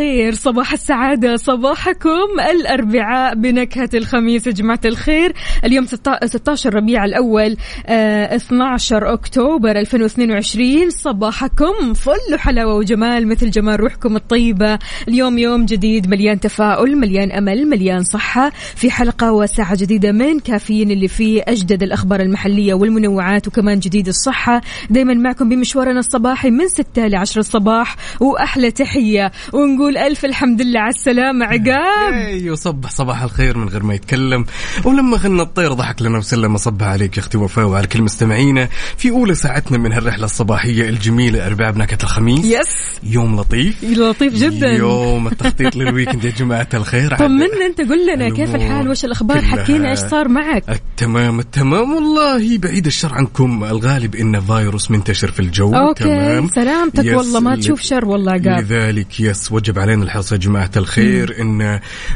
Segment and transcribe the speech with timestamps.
[0.00, 5.32] الخير صباح السعادة صباحكم الأربعاء بنكهة الخميس يا جماعة الخير.
[5.64, 14.16] اليوم 16 ربيع الأول آه 12 أكتوبر 2022 صباحكم فل حلاوة وجمال مثل جمال روحكم
[14.16, 14.78] الطيبة.
[15.08, 18.50] اليوم يوم جديد مليان تفاؤل مليان أمل مليان صحة.
[18.76, 24.60] في حلقة وساعة جديدة من كافيين اللي فيه أجدد الأخبار المحلية والمنوعات وكمان جديد الصحة.
[24.90, 29.32] دايما معكم بمشوارنا الصباحي من 6 ل 10 الصباح وأحلى تحية.
[29.52, 32.12] ونقول ألف الحمد لله على السلامة عقاب.
[32.12, 34.44] أيوه صبح صباح الخير من غير ما يتكلم.
[34.84, 36.56] ولما غنى الطير ضحك لنا وسلم.
[36.56, 38.68] صبح عليك يا أختي وفاء وعلى كل مستمعينا.
[38.96, 42.44] في أولى ساعتنا من هالرحلة الصباحية الجميلة أربعاء بنكهة الخميس.
[42.44, 43.00] yes.
[43.02, 43.84] يوم لطيف.
[43.84, 44.68] لطيف جدا.
[44.68, 47.16] يوم التخطيط لل weekend يا جماعة الخير.
[47.16, 50.64] طمنا أنت قل لنا كيف الحال؟ وش الأخبار؟ كلها حكينا إيش صار معك.
[50.68, 52.58] التمام التمام والله.
[52.58, 53.64] بعيد الشر عنكم.
[53.64, 55.74] الغالب انه فيروس منتشر في الجو.
[55.74, 56.48] okay تمام.
[56.48, 57.40] سلامتك والله.
[57.40, 58.60] ما تشوف شر والله عقاب.
[58.60, 61.36] لذلك يس وجب علينا الحرص يا جماعة الخير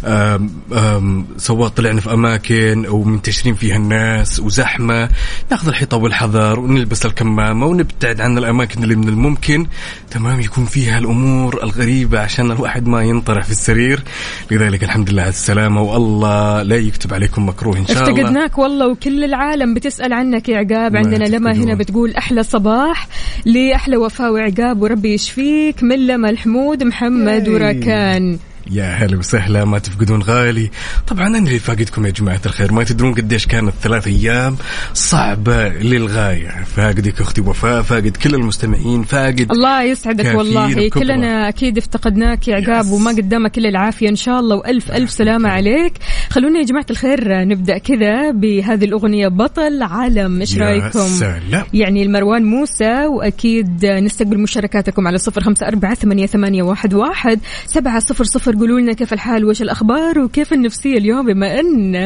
[0.04, 5.08] آم، سواء طلعنا في أماكن ومنتشرين فيها الناس وزحمة
[5.50, 9.66] ناخذ الحيطة والحذر ونلبس الكمامة ونبتعد عن الأماكن اللي من الممكن.
[10.10, 14.02] تمام يكون فيها الأمور الغريبة عشان الواحد ما ينطرح في السرير.
[14.50, 18.20] لذلك الحمد لله على السلامة والله لا يكتب عليكم مكروه إن شاء الله.
[18.20, 20.96] افتقدناك والله وكل العالم بتسأل عنك يا عقاب.
[20.96, 21.52] عندنا لما.
[21.52, 23.08] هنا بتقول أحلى صباح.
[23.44, 24.82] لأحلى وفاء وعقاب.
[24.82, 26.82] وربي يشفيك من لما الحمود.
[26.82, 28.38] محمد ياي.
[28.70, 30.70] يا هلا وسهلا ما تفقدون غالي.
[31.06, 32.72] طبعا أنا اللي فاقدكم يا جماعة الخير.
[32.72, 34.56] ما تدرون قديش كانت ثلاث أيام
[34.94, 36.64] صعبة للغاية.
[36.64, 40.66] فاقدك أختي وفاء فاقد كل المستمعين فاقد الله يسعدك والله.
[40.66, 40.88] الكبرى.
[40.90, 42.90] كلنا أكيد افتقدناك يا عقاب.
[42.90, 44.08] وما قدامك كل العافية.
[44.08, 45.92] إن شاء الله وألف ألف سلامة عليك.
[46.30, 50.40] خلونا يا جماعة الخير نبدأ كذا بهذه الأغنية بطل عالم.
[50.40, 51.64] إيش رأيكم؟ سلام.
[51.74, 57.98] يعني المروان موسى وأكيد نستقبل مشاركاتكم على صفر خمسة أربعة ثمانية, ثمانية واحد, واحد سبعة
[57.98, 61.96] صفر صفر قولوا لنا كيف الحال؟ وش الأخبار؟ وكيف النفسية اليوم؟ بما أن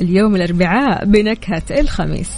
[0.00, 2.30] اليوم الأربعاء بنكهة الخميس.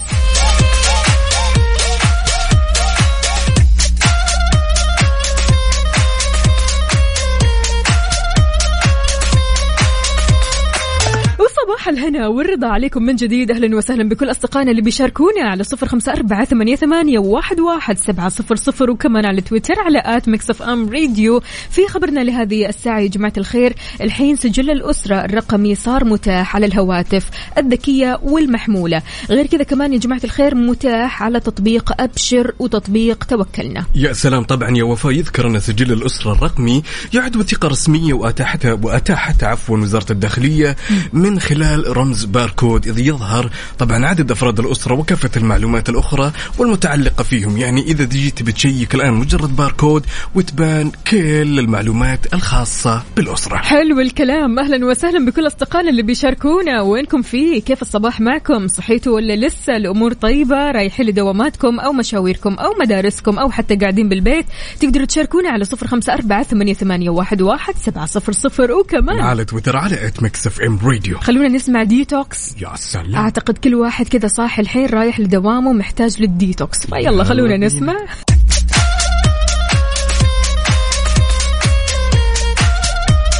[11.80, 13.50] وصباح الهنا والرضا عليكم من جديد.
[13.50, 18.28] أهلا وسهلا بكل أصدقائنا اللي بيشاركونا على صفر خمسة أربعة ثمانية, ثمانية واحد, واحد سبعة
[18.28, 21.42] صفر صفر وكمان على تويتر على at ميكس أف أم راديو.
[21.70, 27.30] في خبرنا لهذه الساعة يا جماعة الخير الحين سجل الأسرة الرقمي صار متاح على الهواتف
[27.58, 29.02] الذكية والمحمولة.
[29.30, 33.84] غير كذا كمان يا جماعة الخير متاح على تطبيق أبشر وتطبيق توكلنا.
[33.94, 36.82] يا سلام طبعا يا وفاء يذكر أن سجل الأسرة الرقمي
[37.14, 40.76] يعد وثيقة رسمية وأتاحتها واتاحتها عفوا وزارة الداخلية
[41.12, 47.58] من خلال رمز باركود اذ يظهر طبعا عدد أفراد الأسرة وكافة المعلومات الأخرى والمتعلقة فيهم.
[47.58, 53.56] يعني إذا جيت بتشيك الآن مجرد باركود وتبان كل المعلومات الخاصة بالأسرة.
[53.56, 54.59] حلو الكلام.
[54.59, 56.82] أهلا وسهلا بكل أصدقائنا اللي بيشاركونا.
[56.82, 62.75] وينكم فيه كيف الصباح معكم؟ صحيتوا ولا لسه؟ الأمور طيبة؟ رايحين لدواماتكم أو مشاويركم أو
[62.80, 64.47] مدارسكم أو حتى قاعدين بالبيت؟
[64.80, 68.72] تقدروا تشاركونا على صفر أربعة ثمانية, ثمانية واحد, واحد سبعة صفر صفر.
[68.72, 73.15] وكمان على تويتر على at ميكس اف ام راديو خلونا نسمع ديتوكس يا سلام.
[73.15, 76.87] أعتقد كل واحد كذا صاحي الحين رايح لدوامه محتاج للديتوكس.
[76.87, 77.56] فيلا يلا خلونا.
[77.56, 77.94] نسمع.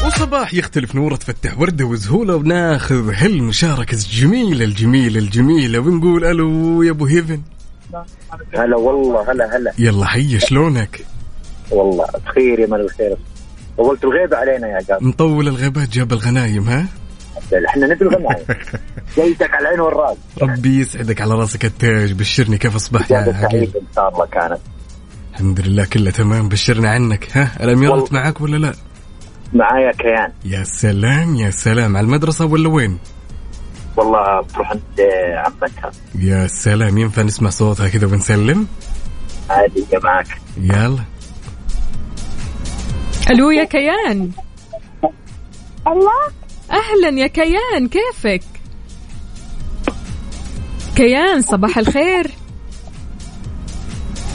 [0.07, 7.07] وصباح يختلف نوره تفتح ورده وزهولة وناخذ هالمشاركة الجميلة الجميلة الجميلة ونقول ألو يا أبو
[7.07, 7.43] هيفن.
[8.55, 9.73] هلا والله هلا هلا.
[9.79, 11.01] يلا حي شلونك؟
[11.71, 13.17] والله بخير يا مال الخير.
[13.77, 15.03] طولت الغيبة علينا يا جاب.
[15.03, 16.87] مطول الغابات جاب الغنايم ها؟
[17.69, 18.45] إحنا نبي الغنايم
[19.17, 20.17] جيتك على العين والراس.
[20.43, 22.13] ربي يسعدك على راسك التاج.
[22.13, 24.59] بشرني كيف اصبحت يا سعيدة إن شاء الله كانت.
[25.33, 26.49] الحمد لله كله تمام.
[26.49, 27.37] بشرنا عنك.
[27.37, 28.13] ها الاميرات.
[28.13, 28.73] معك ولا لا؟
[29.53, 30.33] معايا كيان.
[30.45, 31.97] يا سلام يا سلام.
[31.97, 32.99] على المدرسة ولا وين؟
[33.97, 34.83] والله بتروح عند
[35.37, 35.91] عمتها.
[36.19, 38.67] يا سلام ينفع نسمع صوتها كذا ونسلم؟
[39.51, 40.27] عادي يا معك
[40.61, 41.05] يلا.
[43.31, 44.31] ألو يا كيان.
[45.87, 46.40] الله.
[46.71, 48.43] أهلا يا كيان كيفك؟
[50.97, 52.31] كيان صباح الخير.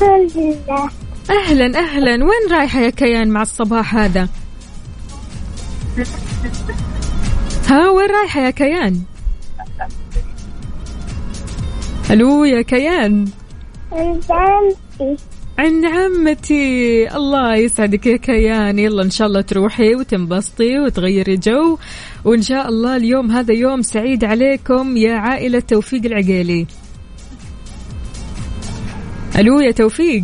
[0.01, 0.89] لله
[1.29, 2.11] أهلا أهلا.
[2.11, 4.29] وين رايحة يا كيان مع الصباح هذا؟
[7.67, 9.01] ها وين رايحة يا كيان؟
[12.11, 13.25] ألو يا كيان.
[15.59, 17.07] عند عمتي.
[17.15, 18.79] الله يسعدك يا كيان.
[18.79, 21.77] يلا إن شاء الله تروحي وتنبسطي وتغيري جو.
[22.25, 26.67] وإن شاء الله اليوم هذا يوم سعيد عليكم يا عائلة توفيق العقيلي.
[29.39, 30.23] ألو يا توفيق.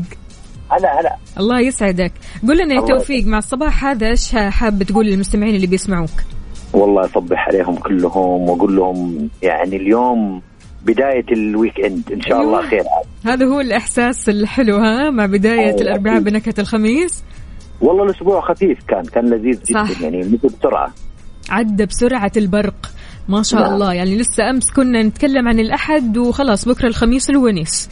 [0.71, 1.15] هلا هلا.
[1.39, 2.11] الله يسعدك.
[2.47, 6.09] قول لنا يا توفيق مع الصباح هذا إيش حاب تقول للمستمعين اللي بيسمعوك؟
[6.73, 10.41] والله أصبح عليهم كلهم وأقول لهم يعني اليوم
[10.85, 12.69] بداية ال weekend إن شاء الله أيوة.
[12.69, 12.83] خير
[13.25, 15.81] هذا هو الإحساس الحلو ها مع بداية أيوة.
[15.81, 17.23] الأربعاء بنكهة الخميس
[17.81, 19.91] والله الأسبوع خفيف كان كان لذيذ صح.
[19.91, 20.93] جدا يعني مثل بسرعة
[21.49, 22.91] عدى بسرعة البرق
[23.29, 23.73] ما شاء نعم.
[23.73, 27.89] الله يعني لسه أمس كنا نتكلم عن الأحد وخلاص بكرة الخميس الونيس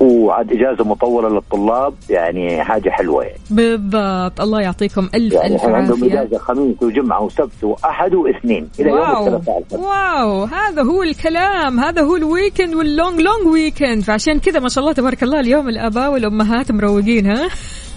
[0.00, 3.38] وعاد إجازة مطولة للطلاب يعني حاجة حلوة يعني.
[3.50, 4.40] بالضبط.
[4.40, 8.68] الله يعطيكم ألف يعني ألف عندهم إجازة خميس وجمعة وسبت وأحد واثنين.
[8.80, 9.26] إلى يوم wow.
[9.26, 9.80] الثلاثاء الفجر.
[9.80, 10.44] واو.
[10.44, 11.80] هذا هو الكلام.
[11.80, 15.40] هذا هو ال weekend وال long long weekend فعشان كذا ما شاء الله تبارك الله
[15.40, 17.48] اليوم الأباء والأمهات مروقين ها؟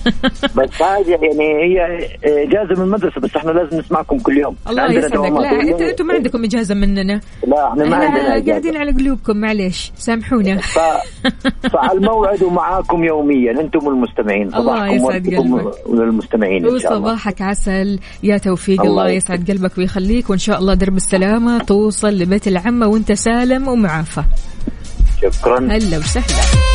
[0.57, 4.55] بس هذه يعني هي اجازه من المدرسة بس إحنا لازم نسمعكم كل يوم.
[4.69, 5.15] الله يسعدك.
[5.15, 7.21] لا أنتوا ما عندكم إجازة مننا.
[7.47, 8.51] لا إحنا ما عندنا إجازة.
[8.51, 9.91] قاعدين على قلوبكم معليش.
[9.95, 10.57] سامحونا.
[10.57, 10.79] ف...
[11.73, 15.87] فعلى الموعد ومعاكم يوميا أنتم المستمعين الله يسعد قلبك.
[15.87, 17.99] وللمستمعين وصباحك عسل.
[18.23, 20.29] يا توفيق الله, الله يسعد قلبك ويخليك.
[20.29, 24.23] وإن شاء الله درب السلامة توصل لبيت العمة وأنت سالم ومعافى.
[25.21, 25.59] شكرا.
[25.59, 26.70] هلا وسهلا.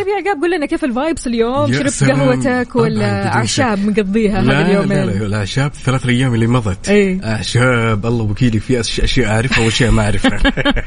[0.00, 2.04] طيب يا عقاب قول لنا كيف ال vibes اليوم؟ شربت.
[2.04, 6.88] قهوتك ولا أعشاب مقضيها لا هذا لا اليومين؟ لا الاعشاب الثلاث أيام اللي مضت.
[6.88, 7.20] إيه.
[7.24, 10.38] أعشاب الله وكيلي في أشياء أعرفها وأشياء ما أعرفها.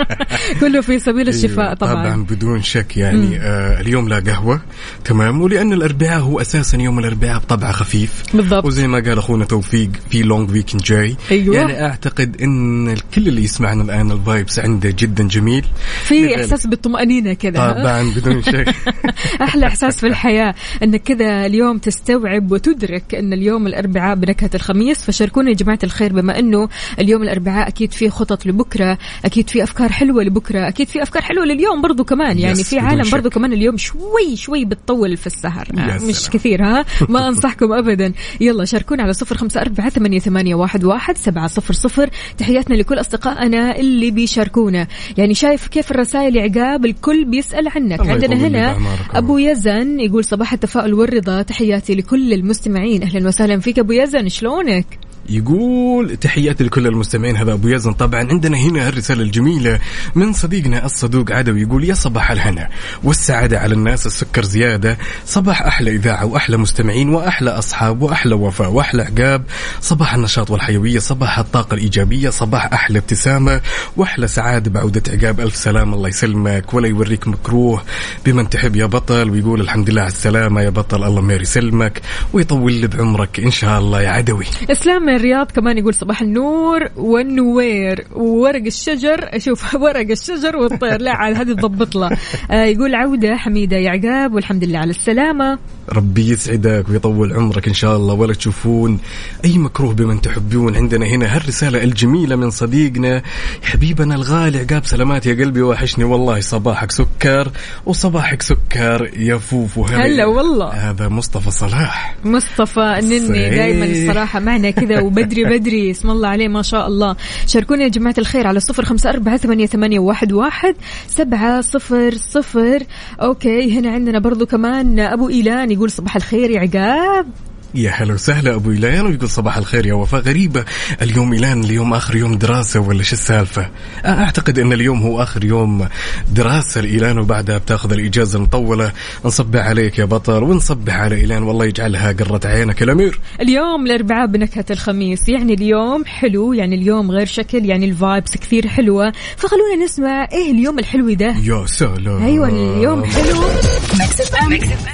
[0.62, 1.94] كله في سبيل الشفاء أيوة، طبعا.
[1.94, 4.62] طبعا بدون شك يعني آه اليوم لا قهوة.
[5.06, 5.42] تمام.
[5.42, 8.24] ولأن الأربعاء هو أساسا يوم الأربعاء بطبعه خفيف.
[8.34, 8.66] بالضبط.
[8.66, 11.16] وزي ما قال أخونا توفيق في long weekend جاي.
[11.32, 11.56] أيوة.
[11.56, 15.66] يعني أعتقد إن الكل اللي يسمعنا الآن ال vibes عنده جدا جميل.
[16.04, 18.76] في إحساس بالطمأنينة كذا؟ طبعا بدون شك.
[19.42, 25.02] أحلى إحساس في الحياة إنك كذا اليوم تستوعب وتدرك إن اليوم الأربعاء بنكهة الخميس.
[25.02, 26.70] فشاركونا يا جماعة الخير بما إنه
[27.00, 31.46] اليوم الأربعاء أكيد في خطط لبكرة أكيد في أفكار حلوة لبكرة أكيد في أفكار حلوة
[31.46, 32.40] لليوم برضو كمان.
[32.40, 33.10] يعني في عالم.
[33.12, 35.68] برضو كمان اليوم شوي شوي بتطول في السهر.
[35.78, 36.30] آه، مش.
[36.30, 38.14] كثير ها؟ ما أنصحكم ابدا.
[38.42, 42.10] يلا شاركونا على صفر خمسة أربعة ثمانية, ثمانية واحد, واحد سبعة صفر صفر.
[42.38, 44.88] تحياتنا لكل أصدقائنا اللي بيشاركونا.
[45.18, 48.00] يعني شايف كيف الرسائل عقاب؟ الكل بيسأل عنك.
[48.00, 48.78] عندنا هنا
[49.14, 53.04] أبو يزن يقول صباح التفاؤل والرضا تحياتي لكل المستمعين.
[53.04, 54.86] أهلا وسهلا فيك أبو يزن شلونك؟
[55.30, 57.94] يقول تحياتي لكل المستمعين هذا أبو يزن.
[57.94, 59.80] طبعا عندنا هنا الرسالة الجميلة
[60.16, 62.70] من صديقنا الصدوق عدوي يقول يا صباح الهنا
[63.04, 69.04] والسعادة على الناس السكر زيادة صباح أحلى إذاعة وأحلى مستمعين وأحلى أصحاب وأحلى وفاء وأحلى
[69.04, 69.44] عقاب
[69.82, 73.62] صباح النشاط والحيوية صباح الطاقة الإيجابية صباح أحلى ابتسامة
[73.98, 77.84] وأحلى سعادة بعودة عقاب ألف سلام الله يسلمك ولا يوريك مكروه
[78.26, 79.30] بمن تحب يا بطل.
[79.30, 82.02] ويقول الحمد لله على السلامة يا بطل الله ما يسلمك
[82.34, 84.46] ويطول لي بعمرك إن شاء الله يا عدوي.
[84.72, 89.30] إسلام من الرياض كمان يقول صباح النور والنوير وورق الشجر.
[89.38, 91.02] شوف ورق الشجر والطير.
[91.02, 92.18] لا عاد هذه تضبط له.
[92.52, 95.60] آه يقول عودة حميدة يا عقاب والحمد لله على السلامة.
[95.90, 98.14] ربي يسعدك ويطول عمرك إن شاء الله.
[98.14, 99.00] ولا تشوفون
[99.46, 100.76] أي مكروه بمن تحبون.
[100.76, 103.22] عندنا هنا هالرسالة الجميلة من صديقنا
[103.64, 104.60] حبيبنا الغالي.
[104.60, 106.40] عقاب سلامات يا قلبي وحشني والله.
[106.40, 107.52] صباحك سكر
[107.86, 109.86] وصباحك سكر يا فوفو.
[109.86, 110.70] هلا والله.
[110.90, 112.16] هذا مصطفى صلاح.
[112.26, 113.50] مصطفى النني.
[113.50, 117.16] دائما الصراحة معنا كذا وبدري بدري اسم الله عليه ما شاء الله.
[117.48, 120.76] شاركونا يا جماعة الخير على صفر خمسة أربعة ثمانية, ثمانية واحد, واحد
[121.08, 122.84] سبعة صفر صفر.
[123.22, 127.53] okay هنا عندنا برضو كمان أبو إيلان يقول صباح الخير يا عقاب.
[127.76, 130.22] يا هلا وسهلا أبو إيلان ويقول صباح الخير يا وفاء.
[130.22, 130.66] غريبة
[131.02, 133.70] اليوم إيلان اليوم آخر يوم دراسة ولا شو السالفة؟
[134.06, 135.88] أعتقد إن اليوم هو آخر يوم
[136.32, 138.92] دراسة لإيلان وبعدها بتأخذ الإجازة المطولة.
[139.26, 143.20] نصبح عليك يا بطل ونصبح على إيلان والله يجعلها قرة عينك الأمير.
[143.42, 148.68] اليوم الأربعاء بنكهة الخميس يعني اليوم حلو يعني اليوم غير شكل يعني ال vibes كثير
[148.68, 149.14] حلوة.
[149.38, 152.24] فخلونا نسمع إيه اليوم الحلو ده؟ يا سلام.
[152.24, 153.44] أيوة اليوم حلو.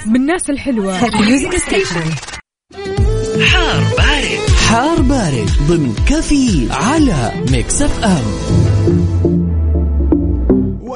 [0.06, 1.00] بالناس الحلوة.
[3.46, 4.40] حار بارد.
[4.70, 8.69] حار بارد ضمن كفي على Mix FM.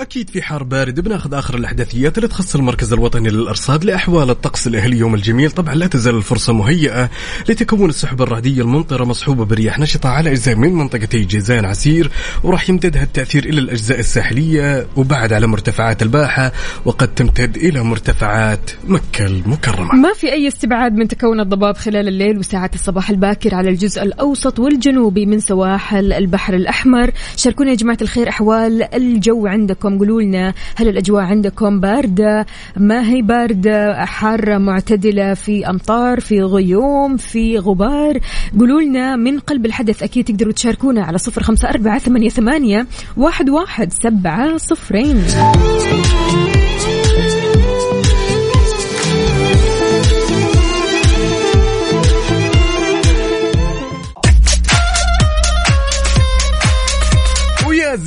[0.04, 5.04] أكيد في حار بارد بناخذ آخر الاحداثيات اللي تخص المركز الوطني للأرصاد لأحوال الطقس الأهلي
[5.04, 5.52] الجميل.
[5.52, 7.10] طبعا لا تزال الفرصة مهيئة
[7.50, 12.12] لتكون السحب الرعديه الممطره مصحوبة برياح نشطة على أجزاء من منطقتي جيزان عسير
[12.44, 16.52] وراح يمتد هالتاثير إلى الأجزاء الساحلية وبعد على مرتفعات الباحة
[16.86, 19.94] وقد تمتد إلى مرتفعات مكة المكرمة.
[19.94, 24.60] ما في أي استبعاد من تكون الضباب خلال الليل وساعات الصباح الباكر على الجزء الأوسط
[24.60, 27.12] والجنوبي من سواحل البحر الأحمر.
[27.36, 29.93] شاركونا يا جماعة الخير أحوال الجو عندكم.
[29.98, 32.46] قولوا لنا هل الأجواء عندكم باردة؟
[32.78, 38.20] ما هي باردة؟ حارة معتدلة في أمطار في غيوم في غبار؟
[38.60, 43.50] قولوا لنا من قلب الحدث أكيد تقدروا تشاركونا على صفر خمسة أربعة ثمانية, ثمانية واحد,
[43.50, 45.24] واحد سبعة صفرين.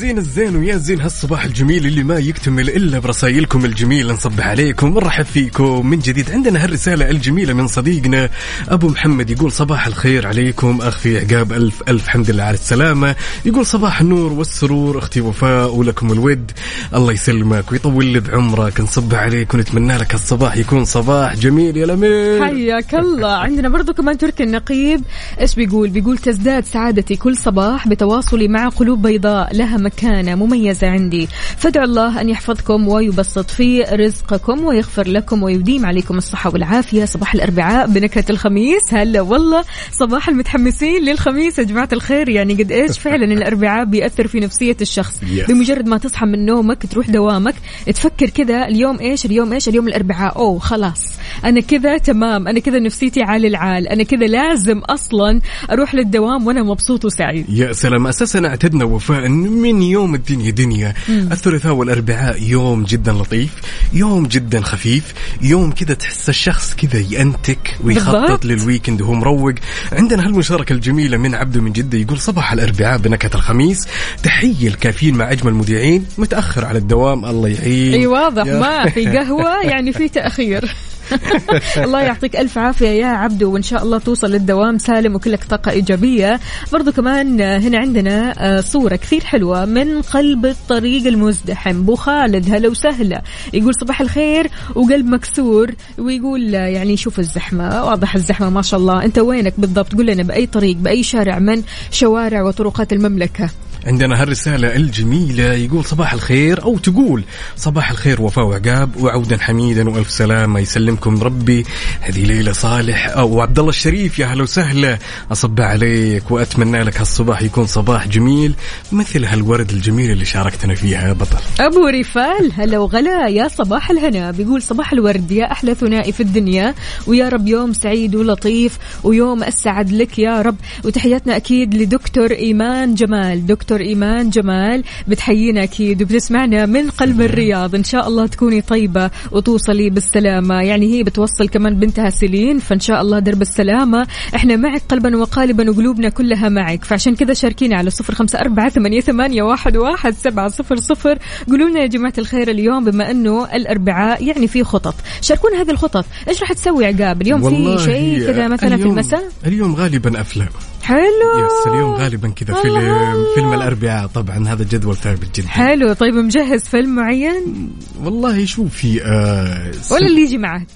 [0.06, 5.24] زين الزين ويا زين هالصباح الجميل اللي ما يكتمل إلا برسايلكم الجميله نصبح عليكم نرحب
[5.24, 5.86] فيكم.
[5.86, 8.28] من جديد عندنا هالرسالة الجميلة من صديقنا
[8.68, 13.16] أبو محمد يقول صباح الخير عليكم أخي عقاب ألف ألف حمد لله على السلامة.
[13.44, 16.50] يقول صباح النور والسرور أختي وفاء ولكم الود.
[16.94, 21.76] الله يسلمك ويطول لي بعمرك نصب عليك ونتمنى لك الصباح يكون صباح جميل.
[21.76, 23.32] يا لمير حياك الله.
[23.32, 25.00] عندنا برضو كمان تركي النقيب
[25.40, 31.28] إيش بيقول؟ بيقول تزداد سعادتي كل صباح بتواصلي مع قلوب بيضاء لها مكانة مميزة عندي.
[31.56, 37.04] فادعوا الله أن يحفظكم ويبسط في رزقكم ويغفر لكم ويديم عليكم الصحة والعافية.
[37.04, 38.94] صباح الأربعاء بنكهة الخميس.
[38.94, 41.58] هلا والله صباح المتحمسين للخميس.
[41.58, 45.20] يا جماعة الخير يعني قد إيش؟ فعلا الأربعاء بيأثر في نفسية الشخص.
[45.48, 47.54] بمجرد ما تصحى من نومك تروح دوامك
[47.86, 50.36] تفكر كذا اليوم إيش؟ اليوم إيش؟ اليوم الأربعاء.
[50.36, 51.12] أوه خلاص.
[51.44, 52.48] أنا كذا تمام.
[52.48, 53.88] أنا كذا نفسيتي عالي العال.
[53.88, 55.40] أنا كذا لازم أصلا
[55.72, 57.46] أروح للدوام وأنا مبسوط وسعيد.
[57.48, 58.06] يا سلام.
[58.06, 60.94] أساسا أعتدنا وفاء من يوم الدنيا دنيا.
[61.08, 63.50] الثلاثاء والأربعاء يوم جدا لطيف
[63.92, 68.44] يوم جدا خفيف يوم كذا تحس الشخص كذا يتكتك ويخطط.
[68.44, 69.54] لل weekend وهو مروق.
[69.92, 73.86] عندنا هالمشاركة الجميلة من عبده من جدة يقول صباح الأربعاء بنكهة الخميس.
[74.22, 77.94] تحية الكافيين مع أجمل مذيعين متأخر على الدوام الله يعين.
[77.94, 80.74] أي واضح ما في قهوة يعني في تأخير.
[81.84, 86.40] الله يعطيك ألف عافية يا عبدو وإن شاء الله توصل للدوام سالم وكلك طاقة إيجابية.
[86.72, 91.82] برضو كمان آه، هنا عندنا آه، صورة كثير حلوة من قلب الطريق المزدحم.
[91.82, 93.22] بو خالد هلا وسهلا.
[93.52, 99.04] يقول صباح الخير وقلب مكسور ويقول آه، يعني شوف الزحمة واضح الزحمة ما شاء الله.
[99.04, 103.50] أنت وينك بالضبط؟ قول لنا بأي طريق بأي شارع من شوارع وطرقات المملكة.
[103.86, 107.24] عندنا هالرسالة الجميلة يقول صباح الخير أو تقول
[107.56, 111.64] صباح الخير وفاء وعقاب وعودا حميدا وألف سلامة يسلمكم ربي.
[112.00, 113.08] هذه ليلة صالح.
[113.08, 114.98] أو عبد الله الشريف يا هلا وسهلا.
[115.32, 118.54] أصب عليك وأتمنى لك هالصباح يكون صباح جميل.
[118.92, 121.38] مثل هالورد الجميل اللي شاركتنا فيها يا بطل.
[121.60, 123.28] أبو رفال هلا وغلا.
[123.28, 124.30] يا صباح الهنا.
[124.30, 125.30] بيقول صباح الورد.
[125.30, 126.74] يا أحلى ثنائي في الدنيا.
[127.06, 128.78] ويا رب يوم سعيد ولطيف.
[129.04, 130.56] ويوم السعد لك يا رب.
[130.84, 133.46] وتحياتنا أكيد لدكتور إيمان جمال.
[133.46, 137.74] دكتور إيمان جمال بتحيينا أكيد وبتسمعنا من قلب الرياض.
[137.74, 140.62] إن شاء الله تكوني طيبة وتوصلي بالسلامة.
[140.62, 144.06] يعني هي بتوصل كمان بنتها سيلين فإن شاء الله درب السلامة.
[144.34, 146.84] إحنا معك قلبا وقالبا وقلوبنا كلها معك.
[146.84, 151.18] فعشان كذا شاركينا على صفر أربعة ثمانية, ثمانية واحد, واحد سبعة صفر صفر.
[151.48, 154.94] قولوا لنا يا جماعة الخير اليوم بما إنه الأربعاء يعني في خطط.
[155.20, 156.04] شاركونا هذه الخطط.
[156.28, 160.48] إيش راح تسوي عقاب؟ اليوم في شيء كذا مثلا في المساء؟ اليوم غالبا أفلام.
[160.86, 161.46] حلو.
[161.46, 163.24] يس اليوم غالبا كذا فيلم.
[163.34, 165.48] فيلم الأربعاء طبعا هذا جدول ثابت جدا.
[165.48, 165.92] حلو.
[165.92, 167.70] طيب مجهز فيلم معين؟
[168.02, 170.66] والله شوفي آه ولا اللي يجي معك؟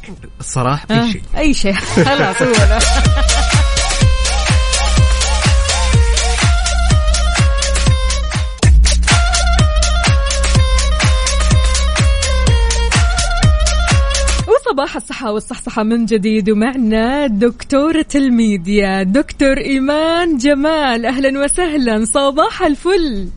[0.40, 1.22] الصراحة آه، أي شيء.
[1.36, 1.74] أي شيء.
[2.08, 2.52] خلاص هو
[14.70, 14.76] ذا.
[14.76, 23.28] وصباح الصحة والصحصحة من جديد ومعنا دكتورة الميديا دكتور إيمان جمال أهلا وسهلا صباح الفل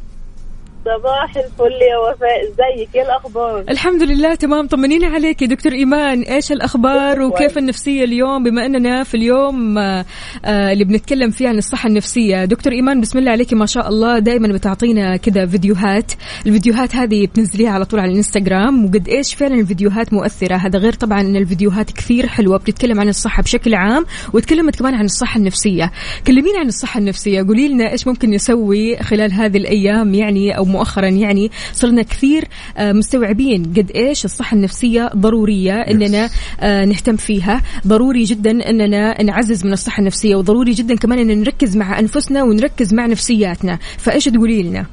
[0.85, 2.43] صباح الفل يا وفاء.
[2.43, 4.67] إزيك؟ إيه الأخبار؟ الحمد لله تمام.
[4.67, 6.21] طمنينا عليك يا دكتور إيمان.
[6.21, 10.05] إيش الأخبار وكيف النفسية اليوم؟ بما أننا في اليوم آه،
[10.45, 12.45] آه، اللي بنتكلم فيه عن الصحة النفسية.
[12.45, 14.19] دكتور إيمان بسم الله عليك ما شاء الله.
[14.19, 16.11] دائما بتعطينا كذا فيديوهات.
[16.45, 18.85] الفيديوهات هذه بتنزليها على طول على الإنستغرام.
[18.85, 22.57] وقد إيش فعلا الفيديوهات مؤثرة؟ هذا غير طبعا أن الفيديوهات كثير حلوة.
[22.57, 25.91] بتتكلم عن الصحة بشكل عام وتكلمت كمان عن الصحة النفسية.
[26.27, 27.41] كلمينا عن الصحة النفسية.
[27.47, 32.43] قولي لنا إيش ممكن نسوي خلال هذه الأيام يعني أو مؤخرا يعني صرنا كثير
[32.77, 37.61] آه، مستوعبين قد إيش الصحة النفسية ضرورية إننا آه، نهتم فيها.
[37.87, 42.93] ضروري جدا إننا نعزز من الصحة النفسية وضروري جدا كمان إن نركز مع أنفسنا ونركز
[42.93, 43.79] مع نفسياتنا.
[43.97, 44.85] فإيش تقولي لنا؟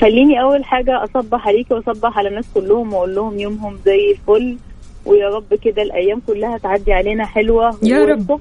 [0.00, 4.56] خليني أول حاجة أصبح عليكي وأصبح على الناس كلهم وأقول لهم يومهم زي الفل
[5.06, 7.78] ويا رب كده الأيام كلها تعدي علينا حلوة.
[7.82, 8.40] يا رب.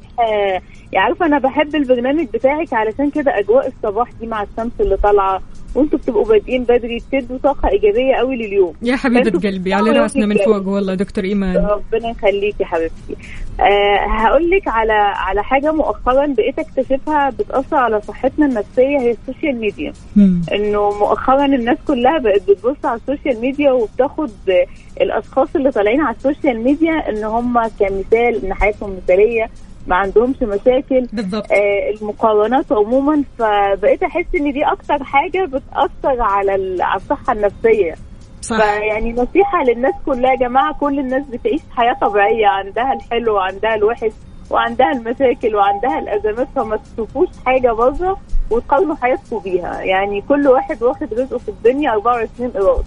[0.94, 5.42] يعني عارفة أنا بحب البرنامج بتاعك علشان كده أجواء الصباح دي مع الشمس اللي طالعة
[5.76, 8.74] وأنتوا بتبقوا بادئين بدري بتدوا طاقة إيجابية قوي لليوم.
[8.82, 11.56] يا أنتوا قلبي على رأسنا من فوق والله دكتور إيمان.
[11.58, 13.16] ربنا يخليكي حبيبتي.
[13.60, 19.18] أه هقول لك على على حاجة مؤخرا بقيت أكتشفها بتأثر على صحتنا النفسية هي ال
[19.18, 19.94] social media.
[20.16, 20.42] مم.
[20.54, 24.32] إنه مؤخرا الناس كلها بقت بتبص على ال social media وبتاخد
[25.02, 29.50] الأشخاص اللي طالعين على ال social media إن هم كمثال إن حياتهم مثالية.
[29.88, 31.52] ما عندهمش مشاكل بالضبط.
[31.52, 33.24] آه المقارنات عموما.
[33.40, 36.52] فبقيت أحس إن دي أكتر حاجة بتأثر على
[36.84, 37.96] على الصحة النفسية.
[38.42, 38.56] صح.
[38.58, 44.12] فيعني نصيحة للناس كلها يا جماعة كل الناس بتعيش حياة طبيعية عندها الحلو وعندها الوحش
[44.50, 48.18] وعندها المشاكل وعندها الأزمات فما تشوفوش حاجة بره
[48.52, 49.82] وتقارنوا حياتكم بيها.
[49.82, 52.84] يعني كل واحد واخد رزقه في الدنيا 24 قراط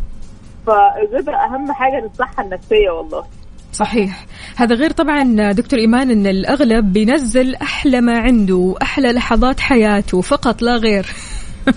[0.67, 3.25] فالرضا أهم حاجة للصحة النفسية والله.
[3.73, 4.27] صحيح.
[4.57, 10.63] هذا غير طبعا دكتور إيمان أن الأغلب بينزل أحلى ما عنده وأحلى لحظات حياته فقط
[10.63, 11.07] لا غير.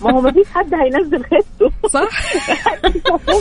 [0.01, 2.01] ما هو ما فيش حد هينزل خيبته صح.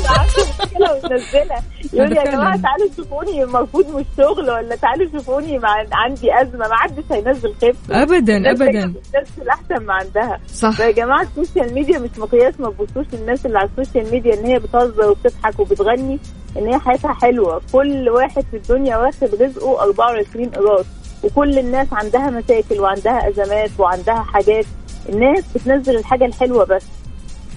[0.09, 2.63] عنده مشكلة وينزلها يقول يا فعلاً.
[2.63, 6.69] تعالوا شوفوني مرفوض من الشغل ولا تعالوا شوفوني مع عندي أزمة.
[6.69, 8.39] ما حدش هينزل الناس أبدا.
[8.39, 10.41] دايماً بتنزل أحسن ما عندها.
[10.47, 10.71] صح.
[10.71, 14.35] فيا جماعة ال social media مش مقياس ما تبصوش للناس اللي على ال social media
[14.35, 16.19] إن هي بتهزر وبتضحك وبتغني
[16.59, 17.63] إن هي حياتها حلوة.
[17.73, 20.85] كل واحد في الدنيا واخد رزقه 24 قراط
[21.25, 24.65] وكل الناس عندها مشاكل وعندها أزمات وعندها حاجات.
[25.09, 26.85] الناس بتنزل الحاجة الحلوة بس.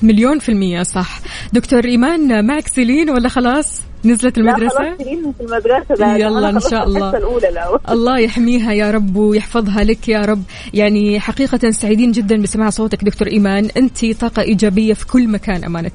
[0.04, 1.20] مليون في المية صح.
[1.54, 6.50] دكتور إيمان معك سيلين ولا خلاص نزلت لا المدرسة؟ خلاص سنين في المدرسة ده يلا
[6.50, 7.18] إن شاء الله.
[7.18, 10.44] الأول الله يحميها يا رب ويحفظها لك يا رب.
[10.74, 13.70] يعني حقيقة سعيدين جدا بسماع صوتك دكتور إيمان.
[13.78, 15.92] أنت طاقة إيجابية في كل مكان أمانة.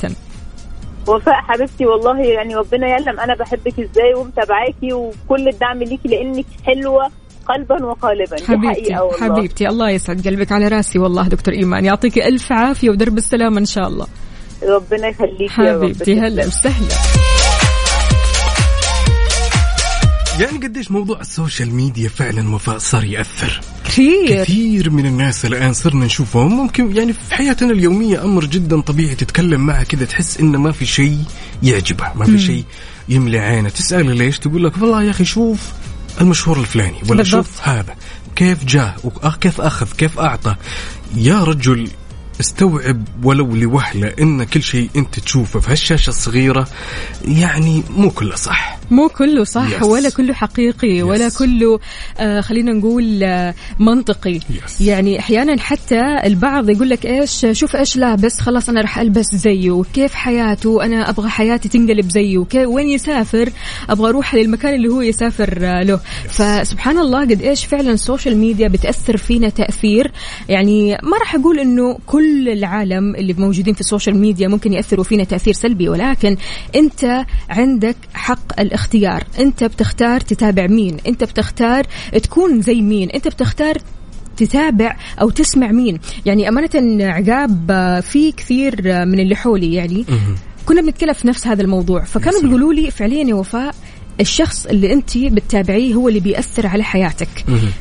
[1.08, 7.10] وفاء حبيبتي والله يعني ربنا يعلم أنا بحبك إزاي ومتابعاكي وكل الدعم ليكي لأنك حلوة
[7.50, 8.36] قلبا وقالبا.
[8.48, 9.20] حبيبتي والله.
[9.20, 11.84] حبيبتي الله يسعد قلبك على راسي والله دكتور إيمان.
[11.84, 14.06] يعطيك ألف عافية ودرب السلامة إن شاء الله.
[14.62, 15.48] ربنا رب.
[15.48, 16.94] حبيبتي هلا وسهلا.
[20.40, 24.44] يعني قديش موضوع السوشيال ميديا فعلا وفاء صار يأثر؟ كثير.
[24.44, 26.56] كثير من الناس الآن صرنا نشوفهم.
[26.56, 30.86] ممكن يعني في حياتنا اليومية أمر جدا طبيعي تتكلم معها كذا تحس إنه ما في
[30.86, 31.18] شيء
[31.62, 32.64] يعجبها ما في شيء
[33.08, 33.68] يملي عينه.
[33.68, 35.72] تسأله ليش؟ تقول لك والله يا أخي شوف
[36.20, 37.44] المشهور الفلاني ولا بالضبط.
[37.46, 37.94] شوف هذا
[38.36, 40.54] كيف جاء وكيف أخذ كيف أعطى
[41.14, 41.88] يا رجل
[42.40, 46.68] استوعب ولو لوهلة إن كل شيء أنت تشوفه في هالشاشة الصغيرة
[47.24, 48.78] يعني مو كله صح.
[48.90, 49.82] مو كله صح Yes.
[49.82, 51.38] ولا كله حقيقي ولا Yes.
[51.38, 51.80] كله
[52.18, 54.40] آه خلينا نقول آه منطقي.
[54.40, 54.80] Yes.
[54.80, 59.82] يعني أحيانا حتى البعض يقول لك إيش شوف إيش لابس خلاص أنا راح ألبس زيه
[59.94, 62.44] كيف حياته؟ أنا أبغى حياتي تنقلب زيه.
[62.66, 63.50] وين يسافر؟
[63.90, 66.00] أبغى أروح للمكان اللي هو يسافر آه، له.
[66.28, 70.12] فسبحان الله قد إيش فعلا ال social media بتأثر فينا تأثير.
[70.48, 75.04] يعني ما راح أقول إنه كل العالم اللي موجودين في ال social media ممكن يأثروا
[75.04, 76.36] فينا تأثير سلبي ولكن
[76.76, 79.24] أنت عندك حق الاختيار.
[79.38, 81.86] أنت بتختار تتابع مين؟ أنت بتختار
[82.22, 83.76] تكون زي مين؟ أنت بتختار
[84.36, 87.70] تتابع أو تسمع مين؟ يعني أمانة عقاب
[88.02, 90.04] في كثير من اللي حولي يعني.
[90.66, 92.42] كنا بنتكلم في نفس هذا الموضوع فكانوا.
[92.42, 93.74] بيقولوا لي فعليا يا وفاء
[94.20, 97.28] الشخص اللي انت بتتابعيه هو اللي بيأثر على حياتك.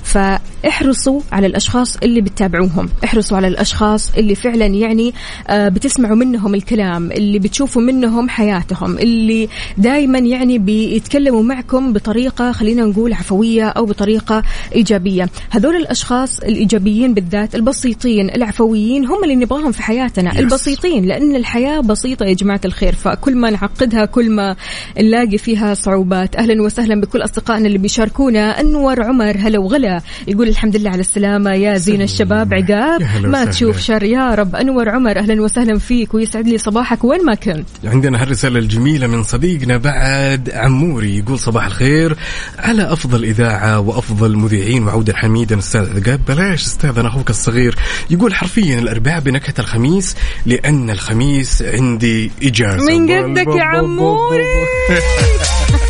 [0.03, 2.89] فاحرصوا على الأشخاص اللي بتتابعوهم.
[3.03, 5.13] احرصوا على الأشخاص اللي فعلا يعني
[5.47, 12.83] آه، بتسمعوا منهم الكلام اللي بتشوفوا منهم حياتهم اللي دائما يعني بيتكلموا معكم بطريقة خلينا
[12.83, 14.43] نقول عفوية أو بطريقة
[14.75, 15.29] إيجابية.
[15.49, 20.31] هذول الأشخاص الإيجابيين بالذات البسيطين العفويين هم اللي نبغاهم في حياتنا.
[20.31, 20.37] Yes.
[20.37, 24.55] البسيطين لأن الحياة بسيطة يا جماعة الخير فكل ما نعقدها كل ما
[24.99, 28.59] نلاقي فيها صعوبات أهلا وسهلا بكل أصدقائنا اللي بيشاركونا.
[28.59, 30.01] انور عمر هلا وغلا.
[30.27, 31.53] يقول الحمد لله على السلامة.
[31.53, 33.01] يا زين الشباب عقاب.
[33.21, 33.45] ما.
[33.45, 34.03] تشوف شر.
[34.03, 34.55] يا رب.
[34.55, 37.03] انور عمر أهلا وسهلا فيك ويسعد لي صباحك.
[37.03, 41.17] وين ما كنت؟ عندنا هالرسالة الجميلة من صديقنا بعد عموري.
[41.17, 42.17] يقول صباح الخير.
[42.59, 46.19] على أفضل إذاعة وأفضل مذيعين وعودا حميدا أستاذ عقاب.
[46.27, 47.75] بلاش أستاذ أنا أخوك الصغير.
[48.09, 52.99] يقول حرفيا الأربعاء بنكهة الخميس لأن الخميس عندي إجازة.
[52.99, 54.43] من قدك يا عموري.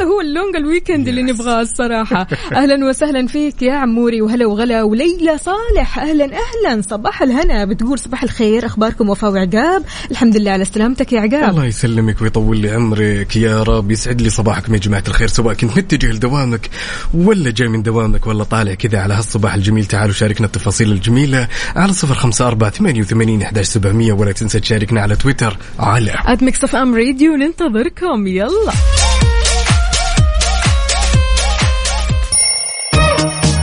[0.00, 2.26] هذا هو ال long ال weekend اللي نبغاه الصراحة.
[2.52, 6.82] أهلا وسهلا فيك يا عموري وهلا وغلا وليلى صالح أهلا أهلا.
[6.82, 7.64] صباح الهنا.
[7.64, 11.50] بتقول صباح الخير أخباركم وفاء وعقاب؟ الحمد لله على سلامتك يا عقاب.
[11.50, 13.90] الله يسلمك ويطول لي عمرك يا رب.
[13.90, 16.70] يسعد لي صباحكم يا جماعة الخير سواء كنت متجه لدوامك
[17.14, 18.26] ولا جاي من دوامك.
[18.26, 19.84] ولا طالع كذا على هالصباح الجميل.
[19.84, 25.00] تعالوا شاركنا التفاصيل الجميلة على صفر خمسة أربعة ثمانية وثمانين أحداش سبعمية ولا تنسى تشاركنا
[25.00, 28.26] على تويتر على at Mix FM Radio ننتظركم.
[28.26, 28.72] يلا.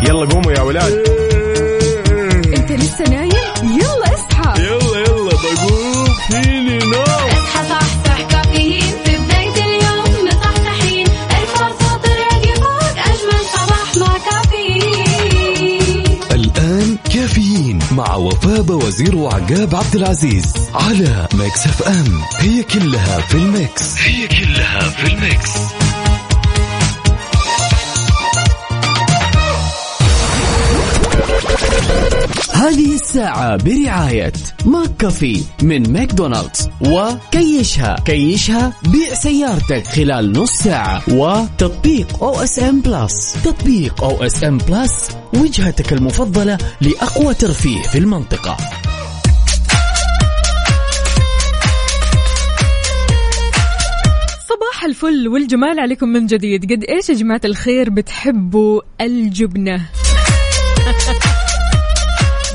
[0.01, 0.93] يلا قوموا يا ولاد.
[2.57, 3.31] انت لسه نايم؟
[3.63, 4.61] يلا اصحى.
[4.63, 6.13] يلا يلا بقوم.
[6.29, 7.01] فيني نوم.
[7.01, 8.81] اصحى صحصح كافيين.
[9.05, 16.03] في بداية اليوم مصحصحين الفرصة تراك فوق أجمل صباح مع كافيين.
[16.31, 22.21] الآن كافيين مع وفاء باوزير وعقاب عبد العزيز على Mix FM.
[22.39, 23.97] هي كلها في ال mix.
[23.97, 25.51] هي كلها في ال mix.
[32.57, 34.33] هذه الساعة برعاية
[34.65, 43.43] McCafé من ماكدونالدز وكيشها كيشها بيع سيارتك خلال نص ساعة وتطبيق أو اس ام بلس
[43.43, 48.57] تطبيق أو اس ام بلس وجهتك المفضلة لأقوى ترفيه في المنطقة.
[54.49, 56.71] صباح الفل والجمال عليكم من جديد.
[56.73, 59.85] قد إيش يا جماعة الخير بتحبوا الجبنة؟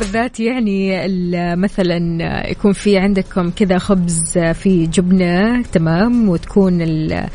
[0.03, 1.07] بالذات يعني
[1.57, 7.27] مثلا يكون في عندكم كذا خبز في جبنة تمام؟ وتكون ال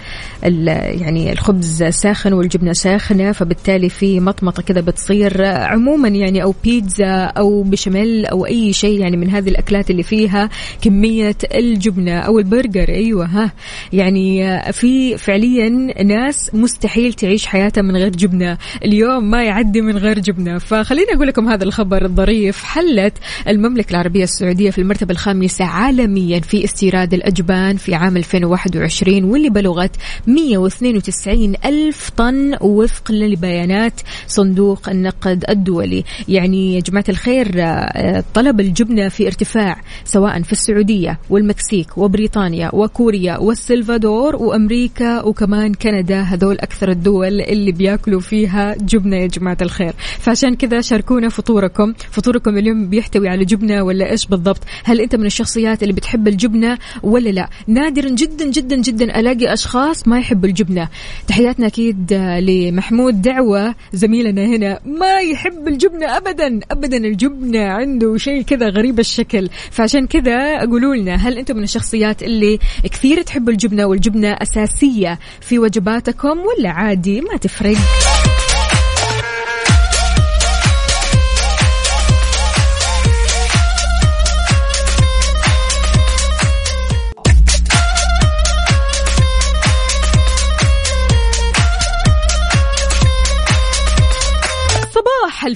[0.45, 0.67] ال
[1.01, 5.45] يعني الخبز ساخن والجبنة ساخنة فبالتالي في مطمطة كذا بتصير.
[5.45, 10.49] عموما يعني أو بيتزا أو بشاميل أو أي شيء يعني من هذه الأكلات اللي فيها
[10.81, 12.89] كمية الجبنة أو البرجر.
[12.89, 13.51] أيوة ها.
[13.93, 15.69] يعني في فعليا
[16.03, 18.57] ناس مستحيل تعيش حياتها من غير جبنة.
[18.85, 20.57] اليوم ما يعدي من غير جبنة.
[20.57, 22.56] فخليني أقول لكم هذا الخبر الظريف.
[22.65, 23.13] حلت
[23.47, 29.91] المملكة العربية السعودية في المرتبة الخامسة عالميا في استيراد الأجبان في عام 2021 واللي بلغت
[30.27, 36.03] 192 ألف طن وفق لبيانات صندوق النقد الدولي.
[36.27, 43.37] يعني يا جماعة الخير آه، طلب الجبنة في ارتفاع سواء في السعودية والمكسيك وبريطانيا وكوريا
[43.37, 46.21] والسلفادور وأمريكا وكمان كندا.
[46.21, 49.93] هذول أكثر الدول اللي بياكلوا فيها جبنة يا جماعة الخير.
[50.19, 51.93] فعشان كذا شاركونا فطوركم.
[52.11, 56.77] فطوركم اليوم بيحتوي على جبنة ولا إيش بالضبط؟ هل أنت من الشخصيات اللي بتحب الجبنة
[57.03, 60.89] ولا لا؟ نادرا جدا جدا جدا ألاقي أشخاص ما يحبوا الجبنة.
[61.27, 68.41] تحياتنا أكيد آه، لمحمود دعوة زميلنا هنا ما يحب الجبنة أبدا أبدا الجبنة عنده شيء
[68.41, 69.49] كذا غريب الشكل.
[69.71, 75.59] فعشان كذا قولوا لنا هل أنتم من الشخصيات اللي كثير تحبوا الجبنة والجبنة أساسية في
[75.59, 77.77] وجباتكم ولا عادي ما تفرق؟